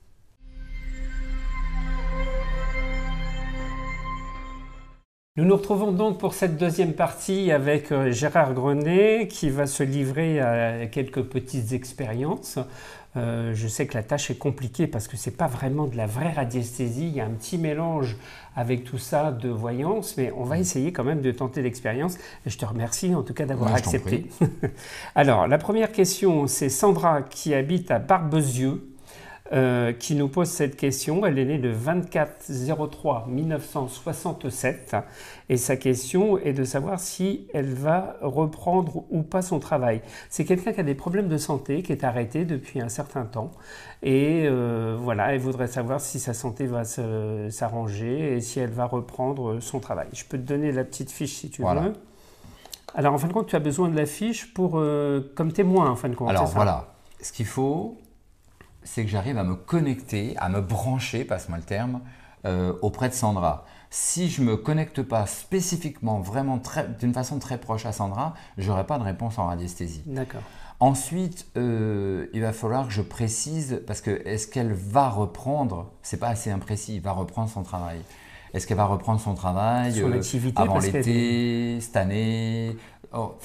Nous 5.36 5.44
nous 5.44 5.56
retrouvons 5.56 5.90
donc 5.90 6.20
pour 6.20 6.32
cette 6.32 6.58
deuxième 6.58 6.92
partie 6.92 7.50
avec 7.50 7.90
euh, 7.90 8.12
Gérard 8.12 8.54
Grenet 8.54 9.26
qui 9.26 9.50
va 9.50 9.66
se 9.66 9.82
livrer 9.82 10.38
à 10.38 10.86
quelques 10.86 11.22
petites 11.22 11.72
expériences. 11.72 12.60
Euh, 13.16 13.52
je 13.52 13.66
sais 13.66 13.88
que 13.88 13.94
la 13.94 14.04
tâche 14.04 14.30
est 14.30 14.38
compliquée 14.38 14.86
parce 14.86 15.08
que 15.08 15.16
ce 15.16 15.28
n'est 15.28 15.34
pas 15.34 15.48
vraiment 15.48 15.88
de 15.88 15.96
la 15.96 16.06
vraie 16.06 16.30
radiesthésie, 16.30 17.08
il 17.08 17.16
y 17.16 17.20
a 17.20 17.24
un 17.24 17.30
petit 17.30 17.58
mélange 17.58 18.16
avec 18.54 18.84
tout 18.84 18.98
ça 18.98 19.32
de 19.32 19.48
voyance, 19.48 20.16
mais 20.16 20.32
on 20.36 20.44
va 20.44 20.56
essayer 20.56 20.92
quand 20.92 21.02
même 21.02 21.20
de 21.20 21.32
tenter 21.32 21.62
l'expérience. 21.62 22.16
Je 22.46 22.56
te 22.56 22.64
remercie 22.64 23.12
en 23.12 23.24
tout 23.24 23.34
cas 23.34 23.44
d'avoir 23.44 23.74
accepté. 23.74 24.26
Alors, 25.16 25.48
la 25.48 25.58
première 25.58 25.90
question, 25.90 26.46
c'est 26.46 26.68
Sandra 26.68 27.22
qui 27.22 27.54
habite 27.54 27.90
à 27.90 27.98
Barbezieux 27.98 28.93
euh, 29.52 29.92
qui 29.92 30.14
nous 30.14 30.28
pose 30.28 30.48
cette 30.48 30.76
question. 30.76 31.26
Elle 31.26 31.38
est 31.38 31.44
née 31.44 31.58
le 31.58 31.70
24 31.70 32.50
03 32.90 33.26
1967 33.28 34.96
et 35.50 35.58
sa 35.58 35.76
question 35.76 36.38
est 36.38 36.54
de 36.54 36.64
savoir 36.64 36.98
si 36.98 37.46
elle 37.52 37.72
va 37.74 38.16
reprendre 38.22 39.04
ou 39.10 39.22
pas 39.22 39.42
son 39.42 39.60
travail. 39.60 40.00
C'est 40.30 40.46
quelqu'un 40.46 40.72
qui 40.72 40.80
a 40.80 40.84
des 40.84 40.94
problèmes 40.94 41.28
de 41.28 41.36
santé, 41.36 41.82
qui 41.82 41.92
est 41.92 42.04
arrêté 42.04 42.46
depuis 42.46 42.80
un 42.80 42.88
certain 42.88 43.24
temps 43.26 43.50
et 44.02 44.44
euh, 44.46 44.96
voilà, 44.98 45.34
elle 45.34 45.40
voudrait 45.40 45.68
savoir 45.68 46.00
si 46.00 46.18
sa 46.18 46.32
santé 46.32 46.66
va 46.66 46.84
s'arranger 46.84 48.36
et 48.36 48.40
si 48.40 48.60
elle 48.60 48.70
va 48.70 48.86
reprendre 48.86 49.60
son 49.60 49.78
travail. 49.78 50.08
Je 50.14 50.24
peux 50.24 50.38
te 50.38 50.42
donner 50.42 50.72
la 50.72 50.84
petite 50.84 51.10
fiche 51.10 51.34
si 51.34 51.50
tu 51.50 51.62
veux. 51.62 51.92
Alors 52.94 53.12
en 53.12 53.18
fin 53.18 53.26
de 53.26 53.32
compte, 53.32 53.48
tu 53.48 53.56
as 53.56 53.60
besoin 53.60 53.88
de 53.88 53.96
la 53.96 54.06
fiche 54.06 54.54
pour, 54.54 54.78
euh, 54.78 55.32
comme 55.34 55.52
témoin 55.52 55.90
en 55.90 55.96
fin 55.96 56.08
de 56.08 56.14
compte. 56.14 56.30
Alors 56.30 56.46
voilà, 56.46 56.94
ce 57.20 57.32
qu'il 57.32 57.46
faut, 57.46 57.98
c'est 58.84 59.04
que 59.04 59.10
j'arrive 59.10 59.38
à 59.38 59.44
me 59.44 59.54
connecter, 59.54 60.34
à 60.38 60.48
me 60.48 60.60
brancher, 60.60 61.24
passe-moi 61.24 61.58
le 61.58 61.64
terme, 61.64 62.00
euh, 62.44 62.74
auprès 62.82 63.08
de 63.08 63.14
Sandra. 63.14 63.64
Si 63.90 64.28
je 64.28 64.42
ne 64.42 64.46
me 64.48 64.56
connecte 64.56 65.02
pas 65.02 65.26
spécifiquement, 65.26 66.20
vraiment 66.20 66.60
d'une 66.98 67.14
façon 67.14 67.38
très 67.38 67.58
proche 67.58 67.86
à 67.86 67.92
Sandra, 67.92 68.34
je 68.58 68.68
n'aurai 68.68 68.84
pas 68.84 68.98
de 68.98 69.04
réponse 69.04 69.38
en 69.38 69.46
radiesthésie. 69.46 70.02
D'accord. 70.06 70.42
Ensuite, 70.80 71.46
euh, 71.56 72.26
il 72.34 72.42
va 72.42 72.52
falloir 72.52 72.88
que 72.88 72.92
je 72.92 73.02
précise, 73.02 73.82
parce 73.86 74.00
que 74.00 74.10
est-ce 74.26 74.48
qu'elle 74.48 74.72
va 74.72 75.08
reprendre, 75.08 75.92
c'est 76.02 76.18
pas 76.18 76.28
assez 76.28 76.50
imprécis, 76.50 76.98
va 76.98 77.12
reprendre 77.12 77.48
son 77.48 77.62
travail. 77.62 78.00
Est-ce 78.52 78.66
qu'elle 78.66 78.76
va 78.76 78.84
reprendre 78.84 79.20
son 79.20 79.34
travail 79.34 79.94
son 79.94 80.10
euh, 80.10 80.16
activité, 80.16 80.60
avant 80.60 80.78
l'été, 80.78 81.80
cette 81.80 81.96
année? 81.96 82.76
Oh, 83.12 83.36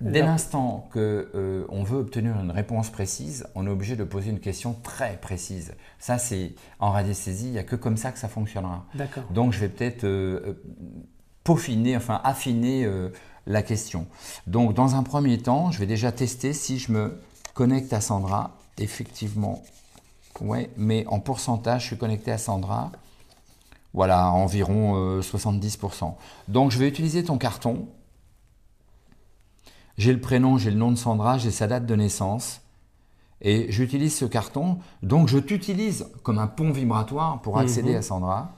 Dès 0.00 0.22
l'instant 0.22 0.88
qu'on 0.92 0.98
euh, 0.98 1.66
veut 1.84 1.98
obtenir 1.98 2.38
une 2.40 2.50
réponse 2.50 2.88
précise, 2.88 3.46
on 3.54 3.66
est 3.66 3.70
obligé 3.70 3.96
de 3.96 4.04
poser 4.04 4.30
une 4.30 4.40
question 4.40 4.74
très 4.82 5.18
précise. 5.20 5.74
Ça, 5.98 6.16
c'est 6.16 6.54
en 6.78 6.90
radiesthésie, 6.90 7.46
il 7.46 7.52
n'y 7.52 7.58
a 7.58 7.64
que 7.64 7.76
comme 7.76 7.98
ça 7.98 8.10
que 8.10 8.18
ça 8.18 8.28
fonctionnera. 8.28 8.86
Donc, 9.30 9.52
je 9.52 9.60
vais 9.60 9.68
peut-être 9.68 10.04
euh, 10.04 10.40
euh, 10.46 10.62
peaufiner, 11.44 11.96
enfin 11.96 12.20
affiner 12.24 12.88
la 13.46 13.62
question. 13.62 14.06
Donc, 14.46 14.74
dans 14.74 14.94
un 14.94 15.02
premier 15.02 15.38
temps, 15.38 15.70
je 15.70 15.78
vais 15.78 15.86
déjà 15.86 16.12
tester 16.12 16.52
si 16.54 16.78
je 16.78 16.92
me 16.92 17.20
connecte 17.54 17.92
à 17.92 18.00
Sandra. 18.00 18.56
Effectivement, 18.78 19.62
ouais, 20.40 20.70
mais 20.76 21.06
en 21.08 21.20
pourcentage, 21.20 21.82
je 21.82 21.86
suis 21.88 21.98
connecté 21.98 22.32
à 22.32 22.38
Sandra. 22.38 22.90
Voilà, 23.92 24.30
environ 24.30 25.20
70%. 25.20 26.14
Donc, 26.48 26.70
je 26.70 26.78
vais 26.78 26.88
utiliser 26.88 27.24
ton 27.24 27.38
carton 27.38 27.88
j'ai 30.00 30.14
le 30.14 30.20
prénom, 30.20 30.56
j'ai 30.56 30.70
le 30.70 30.78
nom 30.78 30.90
de 30.90 30.96
Sandra, 30.96 31.36
j'ai 31.36 31.50
sa 31.50 31.66
date 31.66 31.84
de 31.84 31.94
naissance. 31.94 32.62
Et 33.42 33.70
j'utilise 33.70 34.16
ce 34.16 34.24
carton. 34.24 34.78
Donc 35.02 35.28
je 35.28 35.36
t'utilise 35.36 36.06
comme 36.22 36.38
un 36.38 36.46
pont 36.46 36.70
vibratoire 36.70 37.42
pour 37.42 37.58
accéder 37.58 37.90
mhm. 37.90 37.96
à 37.96 38.02
Sandra. 38.02 38.52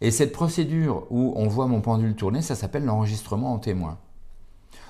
Et 0.00 0.12
cette 0.12 0.30
procédure 0.30 1.08
où 1.10 1.32
on 1.34 1.48
voit 1.48 1.66
mon 1.66 1.80
pendule 1.80 2.14
tourner, 2.14 2.42
ça 2.42 2.54
s'appelle 2.54 2.84
l'enregistrement 2.84 3.54
en 3.54 3.58
témoin. 3.58 3.98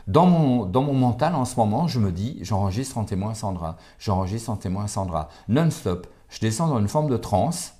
Dans 0.09 0.27
mon, 0.27 0.67
dans 0.67 0.83
mon 0.83 0.93
mental, 0.93 1.35
en 1.35 1.47
ce 1.47 1.57
moment, 1.57 1.89
je 1.89 2.01
me 2.01 2.13
dis, 2.13 2.37
j'enregistre 2.43 2.99
en 2.99 3.05
témoin 3.05 3.33
Sandra, 3.33 3.79
j'enregistre 3.99 4.51
en 4.51 4.57
témoin 4.57 4.89
Sandra, 4.89 5.31
non-stop. 5.49 6.07
Je 6.29 6.41
descends 6.41 6.69
dans 6.69 6.81
une 6.81 6.89
forme 6.89 7.09
de 7.09 7.17
transe. 7.17 7.73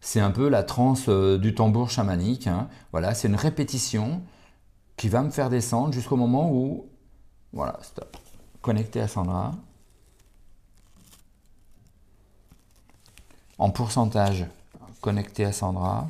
C'est 0.00 0.20
un 0.20 0.30
peu 0.30 0.48
la 0.48 0.62
transe 0.62 1.04
euh, 1.08 1.36
du 1.36 1.54
tambour 1.54 1.90
chamanique. 1.90 2.46
Hein. 2.46 2.68
Voilà, 2.92 3.12
c'est 3.12 3.28
une 3.28 3.36
répétition 3.36 4.22
qui 4.96 5.08
va 5.08 5.22
me 5.22 5.30
faire 5.30 5.50
descendre 5.50 5.92
jusqu'au 5.92 6.16
moment 6.16 6.50
où, 6.50 6.88
voilà, 7.52 7.78
stop, 7.82 8.16
connecté 8.62 9.00
à 9.00 9.08
Sandra. 9.08 9.52
En 13.58 13.70
pourcentage, 13.70 14.46
connecté 15.00 15.44
à 15.44 15.52
Sandra. 15.52 16.08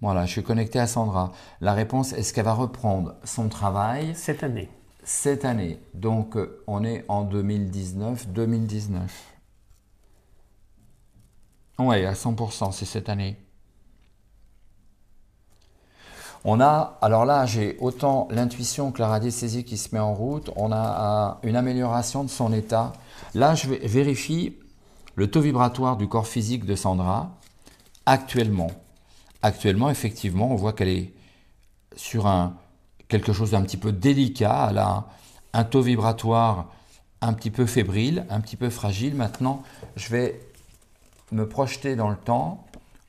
Voilà, 0.00 0.26
je 0.26 0.32
suis 0.32 0.42
connecté 0.42 0.78
à 0.78 0.86
Sandra. 0.86 1.32
La 1.60 1.72
réponse, 1.72 2.12
est-ce 2.12 2.32
qu'elle 2.32 2.44
va 2.44 2.52
reprendre 2.52 3.14
son 3.24 3.48
travail 3.48 4.14
Cette 4.14 4.42
année. 4.42 4.68
Cette 5.02 5.44
année. 5.44 5.80
Donc, 5.94 6.36
on 6.66 6.84
est 6.84 7.04
en 7.08 7.22
2019. 7.22 8.28
2019. 8.28 9.36
Oui, 11.78 12.04
à 12.04 12.12
100%, 12.12 12.72
c'est 12.72 12.84
cette 12.84 13.08
année. 13.08 13.36
On 16.48 16.60
a, 16.60 16.96
alors 17.02 17.24
là, 17.24 17.44
j'ai 17.44 17.76
autant 17.80 18.28
l'intuition 18.30 18.92
que 18.92 19.00
la 19.00 19.08
radiesthésie 19.08 19.64
qui 19.64 19.76
se 19.76 19.92
met 19.92 20.00
en 20.00 20.14
route. 20.14 20.52
On 20.54 20.70
a 20.70 21.40
une 21.42 21.56
amélioration 21.56 22.22
de 22.22 22.30
son 22.30 22.52
état. 22.52 22.92
Là, 23.34 23.56
je 23.56 23.68
vérifie 23.68 24.56
le 25.16 25.28
taux 25.28 25.40
vibratoire 25.40 25.96
du 25.96 26.06
corps 26.06 26.28
physique 26.28 26.64
de 26.64 26.76
Sandra 26.76 27.32
actuellement. 28.06 28.70
Actuellement, 29.42 29.90
effectivement, 29.90 30.52
on 30.52 30.54
voit 30.54 30.72
qu'elle 30.72 30.88
est 30.88 31.12
sur 31.96 32.28
un, 32.28 32.54
quelque 33.08 33.32
chose 33.32 33.50
d'un 33.50 33.62
petit 33.62 33.76
peu 33.76 33.90
délicat. 33.90 34.68
Elle 34.70 34.78
a 34.78 35.04
un 35.52 35.64
taux 35.64 35.82
vibratoire 35.82 36.66
un 37.22 37.32
petit 37.32 37.50
peu 37.50 37.66
fébrile, 37.66 38.24
un 38.30 38.40
petit 38.40 38.56
peu 38.56 38.70
fragile. 38.70 39.16
Maintenant, 39.16 39.64
je 39.96 40.10
vais 40.10 40.40
me 41.32 41.48
projeter 41.48 41.96
dans 41.96 42.08
le 42.08 42.16
temps 42.16 42.65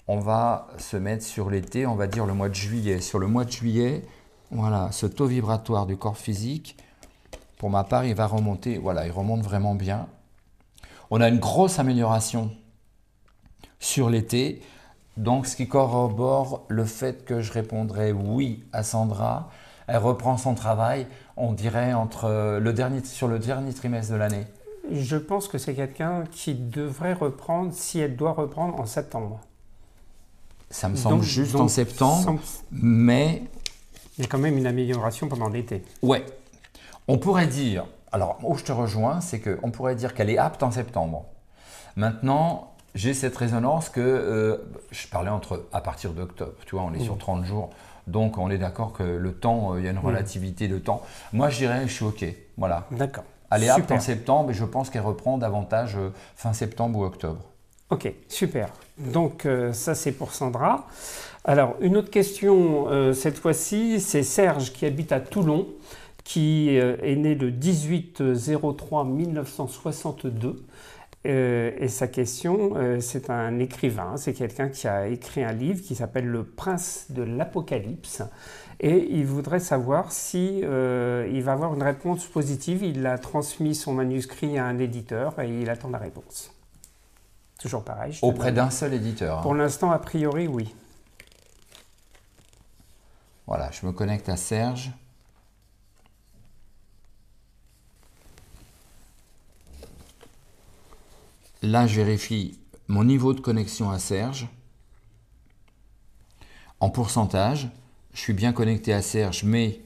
on 0.08 0.20
va 0.20 0.68
se 0.78 0.98
mettre 0.98 1.24
sur 1.24 1.50
l'été, 1.50 1.86
on 1.86 1.96
va 1.96 2.08
dire 2.08 2.26
le 2.26 2.34
mois 2.34 2.50
de 2.50 2.56
juillet. 2.56 3.02
Sur 3.02 3.20
le 3.20 3.28
mois 3.28 3.46
de 3.46 3.52
juillet, 3.52 4.06
voilà, 4.52 4.92
ce 4.92 5.06
taux 5.06 5.26
vibratoire 5.26 5.86
du 5.86 5.98
corps 5.98 6.18
physique, 6.18 6.78
pour 7.58 7.70
ma 7.70 7.84
part, 7.84 8.06
il 8.06 8.16
va 8.16 8.28
remonter, 8.28 8.78
voilà, 8.78 9.06
il 9.06 9.12
remonte 9.12 9.42
vraiment 9.42 9.76
bien. 9.76 10.08
On 11.10 11.20
a 11.22 11.28
une 11.28 11.40
grosse 11.40 11.80
amélioration 11.80 12.52
sur 13.80 14.10
l'été, 14.10 14.62
donc 15.18 15.48
ce 15.48 15.56
qui 15.56 15.68
corrobore 15.68 16.66
le 16.68 16.86
fait 16.86 17.26
que 17.26 17.42
je 17.42 17.52
répondrai 17.52 18.12
oui 18.12 18.64
à 18.72 18.84
Sandra. 18.84 19.50
Elle 19.88 19.98
reprend 19.98 20.38
son 20.38 20.54
travail, 20.54 21.08
on 21.36 21.54
dirait 21.54 21.94
entre 21.94 22.60
le 22.60 22.74
dernier, 22.74 23.04
sur 23.04 23.28
le 23.28 23.40
dernier 23.40 23.74
trimestre 23.74 24.14
de 24.14 24.18
l'année. 24.18 24.46
Je 24.92 25.18
pense 25.18 25.48
que 25.48 25.58
c'est 25.58 25.74
quelqu'un 25.74 26.24
qui 26.32 26.54
devrait 26.54 27.14
reprendre, 27.14 27.74
si 27.74 28.00
elle 28.00 28.16
doit 28.16 28.34
reprendre, 28.34 28.80
en 28.80 28.86
septembre. 28.86 29.42
Ça 30.70 30.90
me 30.90 30.96
semble 30.96 31.16
Donc- 31.18 31.24
juste 31.24 31.54
donc, 31.54 31.62
en 31.64 31.68
septembre, 31.68 32.40
mais 32.72 33.44
Il 34.18 34.24
y 34.24 34.26
a 34.26 34.28
quand 34.28 34.40
même 34.40 34.58
une 34.58 34.68
amélioration 34.68 35.28
pendant 35.28 35.50
l'été. 35.50 35.84
ouais. 36.02 36.26
On 37.10 37.18
pourrait 37.18 37.48
dire, 37.48 37.86
alors 38.12 38.38
où 38.44 38.58
je 38.58 38.66
te 38.66 38.72
rejoins, 38.74 39.22
c'est 39.22 39.40
qu'on 39.40 39.72
pourrait 39.72 39.96
dire 39.96 40.14
qu'elle 40.14 40.30
est 40.30 40.38
apte 40.38 40.62
en 40.62 40.72
septembre. 40.72 41.24
Maintenant, 41.96 42.74
j'ai 42.96 43.14
cette 43.14 43.38
résonance 43.38 43.88
que 43.90 44.02
euh, 44.02 44.58
je 44.92 45.08
parlais 45.08 45.30
entre 45.30 45.66
à 45.72 45.80
partir 45.80 46.12
d'octobre. 46.12 46.52
Tu 46.66 46.76
vois, 46.76 46.84
on 46.84 46.94
est 46.94 47.00
sur 47.00 47.18
30 47.18 47.46
jours. 47.46 47.70
Donc 48.08 48.38
on 48.38 48.50
est 48.50 48.58
d'accord 48.58 48.92
que 48.92 49.04
le 49.04 49.34
temps, 49.34 49.74
euh, 49.74 49.80
il 49.80 49.86
y 49.86 49.88
a 49.88 49.92
une 49.92 50.00
relativité 50.00 50.68
de 50.68 50.80
temps. 50.80 51.02
Moi 51.32 51.50
je 51.50 51.58
dirais 51.60 51.88
je 51.88 51.94
suis 51.94 52.06
OK. 52.06 52.26
Voilà. 52.58 52.88
D'accord. 52.92 53.24
Elle 53.52 53.64
est 53.64 53.70
apte 53.70 53.92
en 53.92 54.00
septembre 54.00 54.52
et 54.52 54.54
je 54.54 54.66
pense 54.66 54.90
qu'elle 54.90 55.02
reprend 55.04 55.38
davantage 55.38 55.96
euh, 55.96 56.10
fin 56.36 56.52
septembre 56.54 57.00
ou 57.00 57.04
octobre. 57.06 57.42
Ok, 57.90 58.12
super. 58.28 58.70
Donc 59.00 59.46
euh, 59.46 59.74
ça 59.74 59.96
c'est 59.96 60.12
pour 60.12 60.34
Sandra. 60.34 60.88
Alors 61.48 61.78
une 61.80 61.96
autre 61.96 62.10
question 62.10 62.90
euh, 62.90 63.14
cette 63.14 63.38
fois-ci, 63.40 64.02
c'est 64.02 64.22
Serge 64.22 64.74
qui 64.74 64.86
habite 64.86 65.14
à 65.14 65.22
Toulon, 65.22 65.66
qui 66.26 66.78
euh, 66.78 66.98
est 67.02 67.16
né 67.16 67.36
le 67.36 67.52
18 67.52 68.22
03 68.76 69.06
1962. 69.06 70.66
Euh, 71.26 71.72
et 71.78 71.88
sa 71.88 72.08
question, 72.08 72.74
c'est 73.00 73.30
un 73.30 73.60
écrivain, 73.60 74.18
c'est 74.18 74.34
quelqu'un 74.34 74.68
qui 74.68 74.88
a 74.90 75.08
écrit 75.08 75.44
un 75.44 75.54
livre 75.54 75.82
qui 75.82 75.96
s'appelle 75.96 76.26
Le 76.26 76.44
Prince 76.44 77.08
de 77.10 77.24
l'Apocalypse. 77.24 78.24
Et 78.82 79.08
il 79.10 79.26
voudrait 79.26 79.60
savoir 79.62 80.12
si 80.12 80.60
il 80.60 81.44
va 81.44 81.52
avoir 81.54 81.74
une 81.74 81.84
réponse 81.84 82.26
positive. 82.26 82.84
Il 82.84 83.06
a 83.08 83.18
transmis 83.18 83.74
son 83.74 83.94
manuscrit 83.94 84.58
à 84.58 84.66
un 84.66 84.80
éditeur 84.80 85.40
et 85.40 85.50
il 85.62 85.70
attend 85.70 85.90
la 85.90 85.98
réponse. 85.98 86.57
Toujours 87.60 87.84
pareil. 87.84 88.18
Auprès 88.22 88.52
d'un 88.52 88.70
seul 88.70 88.94
éditeur. 88.94 89.40
hein. 89.40 89.42
Pour 89.42 89.56
l'instant, 89.56 89.92
a 89.92 90.00
priori, 90.00 90.48
oui. 90.48 90.74
Voilà, 93.48 93.72
je 93.72 93.86
me 93.86 93.92
connecte 93.92 94.30
à 94.30 94.38
Serge. 94.38 94.92
Là, 101.64 101.88
je 101.88 101.96
vérifie 102.02 102.60
mon 102.88 103.04
niveau 103.04 103.34
de 103.34 103.42
connexion 103.42 103.90
à 103.90 104.00
Serge. 104.00 104.48
En 106.80 106.90
pourcentage, 106.90 107.70
je 108.14 108.20
suis 108.20 108.34
bien 108.34 108.54
connecté 108.54 108.94
à 108.94 109.02
Serge, 109.02 109.44
mais 109.44 109.82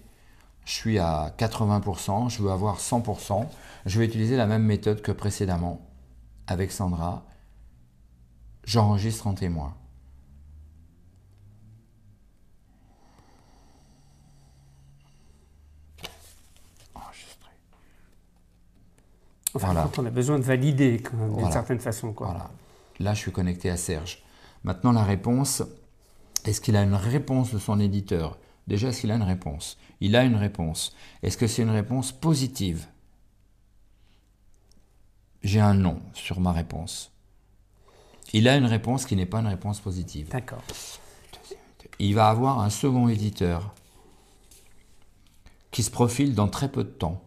je 0.66 0.74
suis 0.74 1.00
à 1.00 1.34
80%, 1.38 2.30
je 2.30 2.44
veux 2.44 2.52
avoir 2.52 2.80
100%. 2.80 3.48
Je 3.86 4.00
vais 4.00 4.06
utiliser 4.06 4.36
la 4.36 4.46
même 4.46 4.64
méthode 4.64 5.02
que 5.02 5.12
précédemment 5.12 5.80
avec 6.48 6.72
Sandra. 6.72 7.24
J'enregistre 8.64 9.28
en 9.28 9.34
témoin. 9.34 9.76
Enregistrer. 16.96 17.52
Enfin, 19.54 19.68
Voilà. 19.74 19.90
on 19.98 20.06
a 20.06 20.10
besoin 20.10 20.40
de 20.40 20.44
valider 20.44 20.98
d'une 20.98 21.28
Voilà. 21.30 21.52
certaine 21.52 21.80
façon. 21.80 22.14
Quoi. 22.14 22.28
Voilà. 22.28 22.52
Là, 23.00 23.14
je 23.14 23.20
suis 23.20 23.32
connecté 23.32 23.70
à 23.70 23.78
Serge. 23.78 24.24
Maintenant, 24.64 24.92
la 24.92 25.04
réponse, 25.04 25.64
est-ce 26.46 26.62
qu'il 26.62 26.76
a 26.76 26.84
une 26.84 26.94
réponse 26.96 27.54
de 27.54 27.60
son 27.60 27.80
éditeur? 27.80 28.38
Déjà, 28.68 28.90
est-ce 28.90 29.02
qu'il 29.02 29.12
a 29.12 29.16
une 29.16 29.24
réponse? 29.24 29.78
Il 30.02 30.16
a 30.16 30.24
une 30.24 30.36
réponse. 30.36 30.96
Est-ce 31.24 31.38
que 31.38 31.48
c'est 31.48 31.64
une 31.64 31.70
réponse 31.72 32.12
positive? 32.12 32.88
J'ai 35.44 35.60
un 35.60 35.74
non 35.74 36.00
sur 36.14 36.40
ma 36.40 36.52
réponse. 36.52 37.12
Il 38.34 38.48
a 38.48 38.56
une 38.56 38.66
réponse 38.66 39.06
qui 39.06 39.16
n'est 39.16 39.26
pas 39.26 39.40
une 39.40 39.48
réponse 39.48 39.80
positive. 39.80 40.30
D'accord. 40.30 40.64
Il 42.00 42.16
va 42.16 42.30
avoir 42.30 42.60
un 42.62 42.70
second 42.70 43.08
éditeur 43.10 43.74
qui 45.72 45.84
se 45.84 45.92
profile 45.92 46.34
dans 46.36 46.48
très 46.48 46.70
peu 46.70 46.84
de 46.84 46.90
temps. 46.90 47.22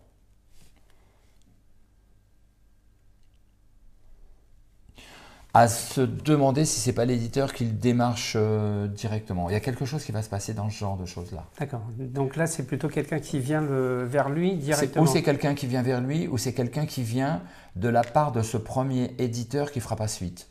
À 5.57 5.69
se 5.69 6.01
demander 6.01 6.65
si 6.65 6.81
c'est 6.81 6.93
pas 6.93 7.05
l'éditeur 7.05 7.53
qui 7.53 7.65
le 7.65 7.71
démarche 7.71 8.33
euh, 8.37 8.89
directement. 8.89 9.49
Il 9.49 9.53
y 9.53 9.57
a 9.57 9.61
quelque 9.61 9.85
chose 9.85 10.03
qui 10.05 10.11
va 10.11 10.21
se 10.21 10.29
passer 10.29 10.53
dans 10.53 10.69
ce 10.69 10.77
genre 10.77 10.97
de 10.97 11.07
choses-là. 11.07 11.45
D'accord. 11.61 11.83
Donc 11.97 12.35
là, 12.35 12.49
c'est 12.49 12.65
plutôt 12.67 12.89
quelqu'un 12.89 13.21
qui 13.21 13.39
vient 13.39 13.61
le- 13.61 14.03
vers 14.05 14.31
lui 14.31 14.57
directement. 14.57 15.05
Ou 15.05 15.07
c'est 15.07 15.23
quelqu'un 15.23 15.55
qui 15.55 15.69
vient 15.69 15.83
vers 15.83 16.01
lui, 16.01 16.27
ou 16.27 16.39
c'est 16.39 16.55
quelqu'un 16.55 16.87
qui 16.87 17.05
vient 17.05 17.41
de 17.77 17.89
la 17.89 18.03
part 18.03 18.33
de 18.33 18.43
ce 18.43 18.57
premier 18.57 19.15
éditeur 19.19 19.71
qui 19.71 19.79
fera 19.79 19.95
pas 19.95 20.09
suite. 20.09 20.49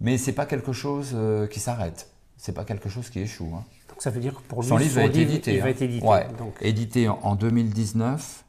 Mais 0.00 0.16
c'est 0.18 0.32
pas 0.32 0.46
quelque 0.46 0.72
chose 0.72 1.10
euh, 1.14 1.46
qui 1.46 1.60
s'arrête. 1.60 2.08
C'est 2.36 2.52
pas 2.54 2.64
quelque 2.64 2.88
chose 2.88 3.10
qui 3.10 3.20
échoue. 3.20 3.50
hein. 3.54 3.64
Donc 3.88 4.00
ça 4.02 4.10
veut 4.10 4.20
dire 4.20 4.34
que 4.34 4.40
pour 4.42 4.62
lui, 4.62 4.68
Son 4.68 4.76
livre 4.78 4.94
va 4.94 5.02
être 5.04 5.14
livre, 5.14 5.30
édité. 5.32 5.54
il 5.54 5.60
va 5.60 5.66
hein. 5.66 5.68
être 5.70 5.82
édité. 5.82 6.06
Ouais. 6.06 6.26
Donc, 6.38 6.54
Édité 6.62 7.08
en- 7.08 7.18
en 7.22 7.34
2019. 7.34 8.44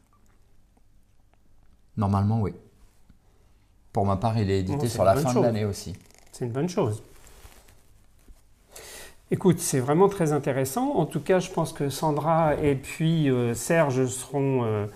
Normalement, 1.98 2.40
oui. 2.42 2.54
Pour 3.92 4.06
ma 4.06 4.16
part, 4.16 4.38
il 4.40 4.50
est 4.50 4.60
édité 4.60 4.78
Bon, 4.78 4.88
sur 4.90 5.04
la 5.04 5.16
fin 5.16 5.34
chose. 5.34 5.42
de 5.42 5.46
l'année 5.48 5.66
aussi. 5.66 5.94
c'est 6.32 6.46
une 6.46 6.52
bonne 6.52 6.70
chose. 6.70 7.04
Écoute, 9.30 9.60
c'est 9.60 9.80
vraiment 9.80 10.10
très 10.10 10.34
intéressant. 10.34 10.94
En 10.96 11.06
tout 11.06 11.22
cas, 11.22 11.40
je 11.40 11.50
pense 11.52 11.72
que 11.74 11.90
Sandra 11.90 12.56
et 12.56 12.76
puis 12.76 13.30
euh, 13.30 13.54
Serge 13.54 14.06
seront 14.08 14.64
euh, 14.66 14.88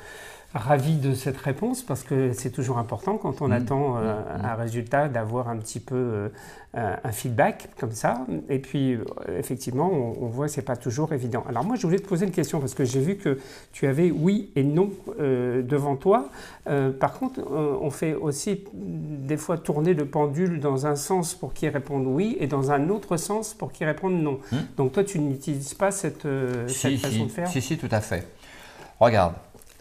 ravis 0.55 0.95
de 0.97 1.13
cette 1.13 1.37
réponse 1.37 1.81
parce 1.83 2.01
que 2.03 2.31
c'est 2.33 2.49
toujours 2.49 2.77
important 2.77 3.17
quand 3.17 3.41
on 3.41 3.49
Mm. 3.49 3.51
attend 3.51 3.97
euh, 3.97 4.15
Mm. 4.21 4.45
un 4.45 4.53
résultat 4.55 5.09
d'avoir 5.09 5.49
un 5.49 5.57
petit 5.57 5.79
peu 5.81 5.95
euh, 5.95 6.95
un 7.03 7.11
feedback 7.11 7.69
comme 7.79 7.91
ça. 7.91 8.25
Et 8.49 8.59
puis, 8.59 8.93
euh, 8.93 9.03
effectivement, 9.37 9.89
on, 9.91 10.23
on 10.23 10.27
voit 10.27 10.47
que 10.47 10.51
c'est 10.53 10.61
pas 10.61 10.75
toujours 10.77 11.13
évident. 11.13 11.43
Alors 11.47 11.63
moi, 11.63 11.75
je 11.75 11.85
voulais 11.85 11.99
te 11.99 12.07
poser 12.07 12.25
une 12.25 12.31
question 12.31 12.59
parce 12.59 12.73
que 12.73 12.83
j'ai 12.85 12.99
vu 13.01 13.15
que 13.17 13.39
tu 13.73 13.85
avais 13.87 14.11
oui 14.11 14.51
et 14.55 14.63
non 14.63 14.89
euh, 15.19 15.61
devant 15.61 15.95
toi. 15.95 16.29
Par 16.99 17.13
contre, 17.19 17.39
on 17.81 17.89
fait 17.91 18.13
aussi 18.15 18.63
mm, 18.73 19.27
des 19.27 19.37
fois 19.37 19.57
tourner 19.57 19.93
le 19.93 20.05
pendule 20.05 20.59
dans 20.59 20.87
un 20.87 20.95
sens 20.95 21.33
pour 21.35 21.53
qu'il 21.53 21.69
réponde 21.69 22.05
oui 22.07 22.37
et 22.39 22.47
dans 22.47 22.71
un 22.71 22.89
autre 22.89 23.17
sens 23.17 23.53
pour 23.53 23.71
qu'il 23.71 23.85
réponde 23.87 24.15
non. 24.21 24.39
Hmm. 24.51 24.57
Donc 24.77 24.93
toi, 24.93 25.03
tu 25.03 25.19
n'utilises 25.19 25.73
pas 25.75 25.91
cette, 25.91 26.23
cette 26.67 26.69
Si, 26.69 26.97
façon 26.97 27.25
de 27.25 27.29
faire 27.31 27.47
si, 27.47 27.61
si, 27.61 27.77
tout 27.77 27.89
à 27.91 28.01
fait. 28.01 28.27
Regarde, 28.99 29.33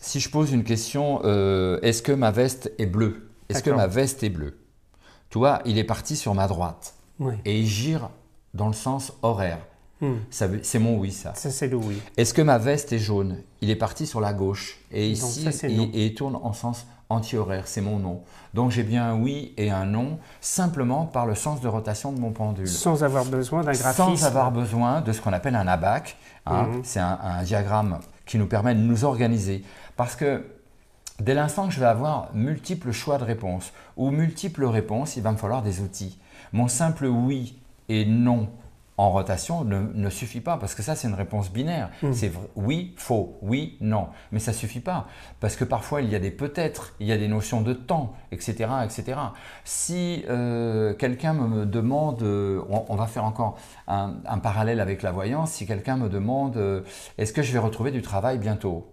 si 0.04 0.20
je 0.20 0.28
pose 0.30 0.52
une 0.52 0.64
question, 0.64 1.20
euh, 1.24 1.78
est-ce 1.82 2.02
que 2.02 2.12
ma 2.12 2.30
veste 2.30 2.70
est 2.78 2.86
bleue? 2.86 3.30
Est-ce 3.48 3.62
que 3.62 3.70
ma 3.70 3.86
veste 3.86 4.22
est 4.22 4.28
bleue? 4.30 4.58
Tu 5.30 5.38
vois, 5.38 5.60
il 5.64 5.78
est 5.78 5.84
parti 5.84 6.14
sur 6.16 6.34
ma 6.34 6.46
droite 6.46 6.94
Oui. 7.18 7.34
et 7.44 7.58
il 7.58 7.66
gire 7.66 8.10
dans 8.52 8.66
le 8.68 8.74
sens 8.74 9.12
horaire. 9.22 9.58
Hmm. 10.00 10.16
C'est 10.30 10.78
mon 10.78 10.98
oui, 10.98 11.10
ça. 11.10 11.34
Ça, 11.34 11.50
c'est 11.50 11.68
le 11.68 11.76
oui. 11.76 12.00
Est-ce 12.16 12.34
que 12.34 12.42
ma 12.42 12.58
veste 12.58 12.92
est 12.92 12.98
jaune? 12.98 13.38
Il 13.62 13.70
est 13.70 13.76
parti 13.76 14.06
sur 14.06 14.20
la 14.20 14.32
gauche. 14.34 14.78
Et 14.92 15.08
ici, 15.08 15.50
ça, 15.50 15.66
il, 15.68 15.82
et 15.94 16.06
il 16.06 16.14
tourne 16.14 16.36
en 16.36 16.52
sens 16.52 16.86
anti-horaire. 17.08 17.66
C'est 17.66 17.80
mon 17.80 17.98
non. 17.98 18.22
Donc 18.52 18.70
j'ai 18.70 18.82
bien 18.82 19.10
un 19.10 19.14
oui 19.20 19.54
et 19.56 19.70
un 19.70 19.86
non, 19.86 20.18
simplement 20.40 21.06
par 21.06 21.26
le 21.26 21.34
sens 21.34 21.60
de 21.60 21.68
rotation 21.68 22.12
de 22.12 22.18
mon 22.20 22.32
pendule. 22.32 22.68
Sans 22.68 23.02
avoir 23.02 23.24
besoin 23.24 23.62
d'un 23.62 23.72
graphisme. 23.72 24.16
Sans 24.16 24.24
avoir 24.26 24.50
besoin 24.52 25.00
de 25.00 25.12
ce 25.12 25.20
qu'on 25.20 25.32
appelle 25.32 25.56
un 25.56 25.66
abac. 25.66 26.16
hein. 26.46 26.64
Mhm. 26.64 26.80
C'est 26.84 27.00
un, 27.00 27.18
un 27.22 27.42
diagramme 27.42 27.98
qui 28.26 28.38
nous 28.38 28.46
permet 28.46 28.74
de 28.74 28.80
nous 28.80 29.04
organiser. 29.04 29.64
Parce 29.96 30.16
que 30.16 30.44
dès 31.20 31.34
l'instant 31.34 31.68
que 31.68 31.74
je 31.74 31.80
vais 31.80 31.87
avoir 31.87 32.34
multiples 32.34 32.92
choix 32.92 33.18
de 33.18 33.24
réponses 33.24 33.72
ou 33.96 34.10
multiples 34.10 34.64
réponses, 34.64 35.16
il 35.16 35.22
va 35.22 35.32
me 35.32 35.37
falloir 35.37 35.62
des 35.62 35.80
outils. 35.80 36.18
Mon 36.52 36.68
simple 36.68 37.06
oui 37.06 37.58
et 37.88 38.04
non 38.04 38.48
en 38.96 39.11
rotation 39.11 39.64
ne, 39.64 39.80
ne 39.92 40.09
suffit 40.09 40.40
pas 40.40 40.57
parce 40.57 40.74
que 40.76 40.83
ça 40.83 40.94
c'est 40.94 41.09
une 41.09 41.14
réponse 41.14 41.50
binaire. 41.50 41.90
C'est 42.12 42.28
vrai- 42.28 42.48
oui, 42.54 42.94
faux, 42.96 43.37
oui, 43.42 43.76
non. 43.80 44.07
Mais 44.30 44.38
ça 44.38 44.52
suffit 44.52 44.78
pas 44.78 45.09
parce 45.40 45.57
que 45.57 45.64
parfois 45.64 46.00
il 46.00 46.09
y 46.11 46.14
a 46.14 46.20
des 46.20 46.30
peut-être, 46.30 46.94
il 47.00 47.09
y 47.09 47.12
a 47.12 47.18
des 47.18 47.26
notions 47.26 47.61
de 47.61 47.72
temps, 47.72 48.14
etc. 48.30 48.70
etc. 48.85 49.18
Si 49.64 50.24
euh, 50.28 50.94
quelqu'un 50.94 51.33
me, 51.33 51.66
demande, 51.66 52.22
euh, 52.22 52.62
on, 52.70 52.85
on 52.88 52.94
va 52.94 53.09
faire 53.09 53.24
encore 53.24 53.57
un, 53.88 54.14
un 54.26 54.38
parallèle 54.38 54.78
avec 54.78 55.02
la 55.02 55.11
voyance, 55.11 55.50
si 55.50 55.66
quelqu'un 55.66 55.96
me 55.96 56.09
demande 56.09 56.57
euh, 56.57 56.83
est-ce 57.18 57.33
que 57.33 57.42
je 57.42 57.52
vais 57.52 57.59
retrouver 57.59 57.90
du 57.90 58.00
travail 58.02 58.38
bientôt? 58.38 58.92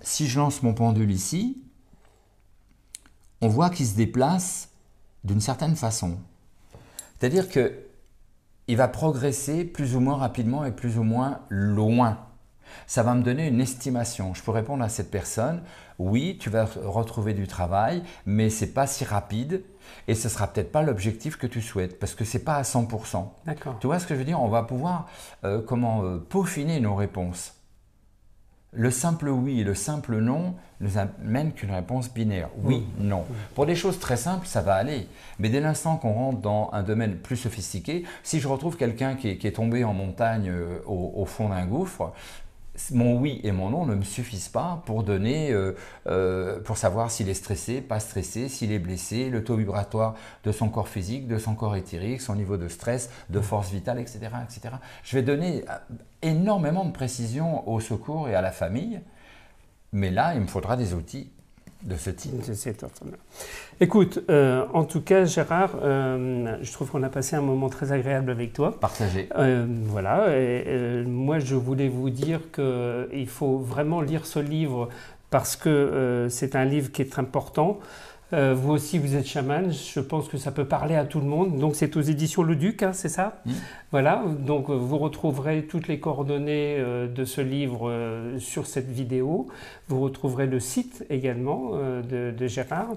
Si 0.00 0.26
je 0.26 0.38
lance 0.38 0.62
mon 0.62 0.72
pendule 0.72 1.10
ici, 1.10 1.60
on 3.42 3.48
voit 3.48 3.68
qu'il 3.70 3.86
se 3.86 3.94
déplace 3.96 4.70
d'une 5.24 5.40
certaine 5.40 5.76
façon. 5.76 6.16
C'est-à-dire 7.18 7.48
que 7.50 7.74
il 8.68 8.76
va 8.76 8.88
progresser 8.88 9.64
plus 9.64 9.96
ou 9.96 10.00
moins 10.00 10.16
rapidement 10.16 10.64
et 10.64 10.72
plus 10.72 10.98
ou 10.98 11.02
moins 11.02 11.40
loin. 11.48 12.18
Ça 12.86 13.02
va 13.02 13.14
me 13.14 13.22
donner 13.22 13.46
une 13.46 13.60
estimation. 13.60 14.34
Je 14.34 14.42
peux 14.42 14.50
répondre 14.50 14.82
à 14.82 14.88
cette 14.88 15.10
personne, 15.10 15.62
oui, 15.98 16.36
tu 16.38 16.50
vas 16.50 16.66
retrouver 16.84 17.32
du 17.32 17.46
travail, 17.46 18.02
mais 18.26 18.50
c'est 18.50 18.72
pas 18.72 18.86
si 18.86 19.04
rapide 19.04 19.62
et 20.08 20.14
ce 20.14 20.28
sera 20.28 20.46
peut-être 20.48 20.72
pas 20.72 20.82
l'objectif 20.82 21.36
que 21.36 21.46
tu 21.46 21.62
souhaites 21.62 21.98
parce 21.98 22.14
que 22.14 22.24
c'est 22.24 22.44
pas 22.44 22.56
à 22.56 22.62
100%. 22.62 23.28
D'accord. 23.46 23.76
Tu 23.80 23.86
vois 23.86 23.98
ce 23.98 24.06
que 24.06 24.14
je 24.14 24.18
veux 24.18 24.24
dire? 24.24 24.42
On 24.42 24.48
va 24.48 24.62
pouvoir 24.62 25.08
euh, 25.44 25.62
comment 25.62 26.04
euh, 26.04 26.18
peaufiner 26.18 26.80
nos 26.80 26.94
réponses. 26.94 27.54
Le 28.72 28.90
simple 28.90 29.28
oui 29.28 29.60
et 29.60 29.64
le 29.64 29.74
simple 29.74 30.18
non 30.18 30.54
ne 30.80 30.88
amènent 30.98 31.52
qu'une 31.52 31.70
réponse 31.70 32.12
binaire. 32.12 32.50
Oui, 32.62 32.86
mmh. 32.98 33.06
non. 33.06 33.20
Mmh. 33.20 33.34
Pour 33.54 33.66
des 33.66 33.74
choses 33.74 33.98
très 33.98 34.16
simples, 34.16 34.46
ça 34.46 34.60
va 34.60 34.74
aller. 34.74 35.08
Mais 35.38 35.48
dès 35.48 35.60
l'instant 35.60 35.96
qu'on 35.96 36.12
rentre 36.12 36.40
dans 36.40 36.68
un 36.72 36.82
domaine 36.82 37.16
plus 37.16 37.36
sophistiqué, 37.36 38.04
si 38.22 38.40
je 38.40 38.48
retrouve 38.48 38.76
quelqu'un 38.76 39.14
qui, 39.14 39.28
est 39.28 39.56
tombé 39.56 39.84
en 39.84 39.94
montagne 39.94 40.50
euh, 40.50 40.80
au, 40.86 41.24
fond 41.24 41.48
d'un 41.48 41.64
gouffre, 41.64 42.12
mon 42.92 43.18
oui 43.18 43.40
et 43.42 43.52
mon 43.52 43.70
non 43.70 43.86
ne 43.86 43.94
me 43.94 44.02
suffisent 44.02 44.48
pas 44.48 44.82
pour 44.86 45.02
donner, 45.02 45.52
euh, 45.52 45.72
euh, 46.06 46.60
pour 46.60 46.76
savoir 46.76 47.10
s'il 47.10 47.28
est 47.28 47.34
stressé, 47.34 47.80
pas 47.80 48.00
stressé, 48.00 48.48
s'il 48.48 48.72
est 48.72 48.78
blessé, 48.78 49.30
le 49.30 49.44
taux 49.44 49.56
vibratoire 49.56 50.14
de 50.44 50.52
son 50.52 50.68
corps 50.68 50.88
physique, 50.88 51.26
de 51.26 51.38
son 51.38 51.54
corps 51.54 51.76
éthérique, 51.76 52.20
son 52.20 52.34
niveau 52.34 52.56
de 52.56 52.68
stress, 52.68 53.10
de 53.30 53.40
force 53.40 53.70
vitale, 53.70 53.98
etc., 53.98 54.18
etc. 54.44 54.76
Je 55.02 55.16
vais 55.16 55.22
donner 55.22 55.64
euh, 55.68 55.94
énormément 56.22 56.84
de 56.84 56.92
précision 56.92 57.68
au 57.68 57.80
secours 57.80 58.28
et 58.28 58.34
à 58.34 58.40
la 58.40 58.52
famille, 58.52 59.00
mais 59.92 60.10
là, 60.10 60.34
il 60.34 60.40
me 60.40 60.46
faudra 60.46 60.76
des 60.76 60.94
outils 60.94 61.30
de 61.86 61.96
ce 61.96 62.10
type. 62.10 62.34
Écoute, 63.80 64.20
euh, 64.28 64.64
en 64.74 64.84
tout 64.84 65.00
cas, 65.00 65.24
Gérard, 65.24 65.76
euh, 65.82 66.56
je 66.60 66.72
trouve 66.72 66.90
qu'on 66.90 67.02
a 67.02 67.08
passé 67.08 67.36
un 67.36 67.40
moment 67.40 67.68
très 67.68 67.92
agréable 67.92 68.30
avec 68.30 68.52
toi. 68.52 68.78
Partagé. 68.80 69.28
Euh, 69.36 69.66
voilà. 69.84 70.36
Et, 70.36 71.04
moi, 71.04 71.38
je 71.38 71.54
voulais 71.54 71.88
vous 71.88 72.10
dire 72.10 72.40
qu'il 72.52 73.28
faut 73.28 73.58
vraiment 73.58 74.00
lire 74.00 74.26
ce 74.26 74.40
livre 74.40 74.88
parce 75.30 75.56
que 75.56 76.26
c'est 76.30 76.56
un 76.56 76.64
livre 76.64 76.90
qui 76.90 77.02
est 77.02 77.18
important. 77.18 77.78
Euh, 78.32 78.54
vous 78.54 78.72
aussi, 78.72 78.98
vous 78.98 79.14
êtes 79.14 79.26
chaman. 79.26 79.72
Je 79.72 80.00
pense 80.00 80.28
que 80.28 80.36
ça 80.36 80.50
peut 80.50 80.64
parler 80.64 80.96
à 80.96 81.04
tout 81.04 81.20
le 81.20 81.26
monde. 81.26 81.58
Donc, 81.58 81.76
c'est 81.76 81.96
aux 81.96 82.00
éditions 82.00 82.42
Le 82.42 82.56
Duc, 82.56 82.82
hein, 82.82 82.92
c'est 82.92 83.08
ça 83.08 83.40
mmh. 83.46 83.52
Voilà. 83.92 84.24
Donc, 84.40 84.68
vous 84.68 84.98
retrouverez 84.98 85.66
toutes 85.66 85.86
les 85.86 86.00
coordonnées 86.00 86.76
euh, 86.78 87.06
de 87.06 87.24
ce 87.24 87.40
livre 87.40 87.88
euh, 87.88 88.38
sur 88.40 88.66
cette 88.66 88.90
vidéo. 88.90 89.46
Vous 89.88 90.00
retrouverez 90.00 90.46
le 90.46 90.58
site 90.58 91.04
également 91.08 91.72
de, 91.76 92.46
Gérard. 92.46 92.94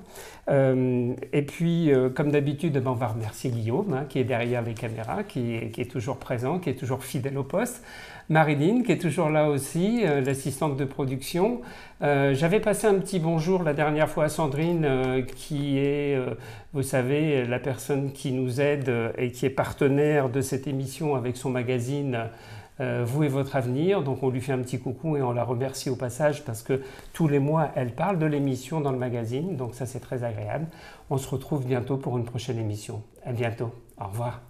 et 0.48 1.42
puis, 1.44 1.92
comme 2.16 2.32
d'habitude, 2.32 2.74
ben, 2.74 2.88
on 2.88 2.94
va 2.94 3.08
remercier 3.08 3.52
Guillaume, 3.52 3.94
hein, 3.94 4.06
qui 4.10 4.20
est 4.20 4.24
derrière 4.24 4.64
les 4.64 4.74
caméras, 4.74 5.24
qui 5.24 5.56
est 5.56 5.92
toujours 5.92 6.18
présent, 6.18 6.58
qui 6.60 6.72
est 6.72 6.76
toujours 6.76 7.04
fidèle 7.04 7.38
au 7.38 7.44
poste. 7.44 7.84
Marilyn, 8.30 8.84
qui 8.84 8.92
est 8.92 9.00
toujours 9.00 9.30
là 9.30 9.50
aussi, 9.50 10.02
euh, 10.06 10.22
l'assistante 10.22 10.78
de 10.78 10.86
production. 10.86 11.62
Euh, 12.04 12.36
j'avais 12.36 12.60
passé 12.60 12.86
un 12.86 12.94
petit 13.00 13.20
bonjour 13.20 13.64
la 13.64 13.74
dernière 13.74 14.08
fois 14.08 14.26
à 14.26 14.30
Sandrine, 14.30 14.86
euh, 14.86 15.22
qui 15.24 15.80
est, 15.80 16.16
vous 16.74 16.84
savez, 16.84 17.46
la 17.46 17.58
personne 17.58 18.12
qui 18.12 18.32
nous 18.32 18.62
aide 18.62 18.92
et 19.18 19.32
qui 19.32 19.48
est 19.48 19.50
partenaire 19.50 20.30
de 20.30 20.42
cette 20.42 20.68
émission 20.68 21.16
avec 21.16 21.38
son 21.38 21.50
magazine. 21.50 22.30
vous 22.80 23.24
et 23.24 23.28
votre 23.28 23.58
avenir. 23.58 24.04
Donc 24.04 24.24
on 24.24 24.30
lui 24.30 24.40
fait 24.40 24.54
un 24.54 24.60
petit 24.60 24.80
coucou 24.80 25.18
et 25.18 25.22
on 25.22 25.34
la 25.34 25.44
remercie 25.44 25.90
au 25.90 25.98
passage 25.98 26.46
parce 26.46 26.64
que 26.64 26.82
tous 27.12 27.28
les 27.28 27.40
mois, 27.40 27.72
elle 27.76 27.92
parle 27.92 28.20
de 28.20 28.26
l'émission 28.26 28.80
dans 28.80 28.94
le 28.94 28.98
magazine. 28.98 29.58
Donc 29.58 29.76
ça, 29.76 29.86
c'est 29.86 30.00
très 30.00 30.24
agréable. 30.24 30.68
On 31.10 31.18
se 31.18 31.28
retrouve 31.28 31.66
bientôt 31.66 31.98
pour 31.98 32.18
une 32.18 32.24
prochaine 32.24 32.58
émission. 32.58 33.04
À 33.26 33.34
bientôt. 33.34 33.72
Au 34.00 34.08
revoir. 34.08 34.49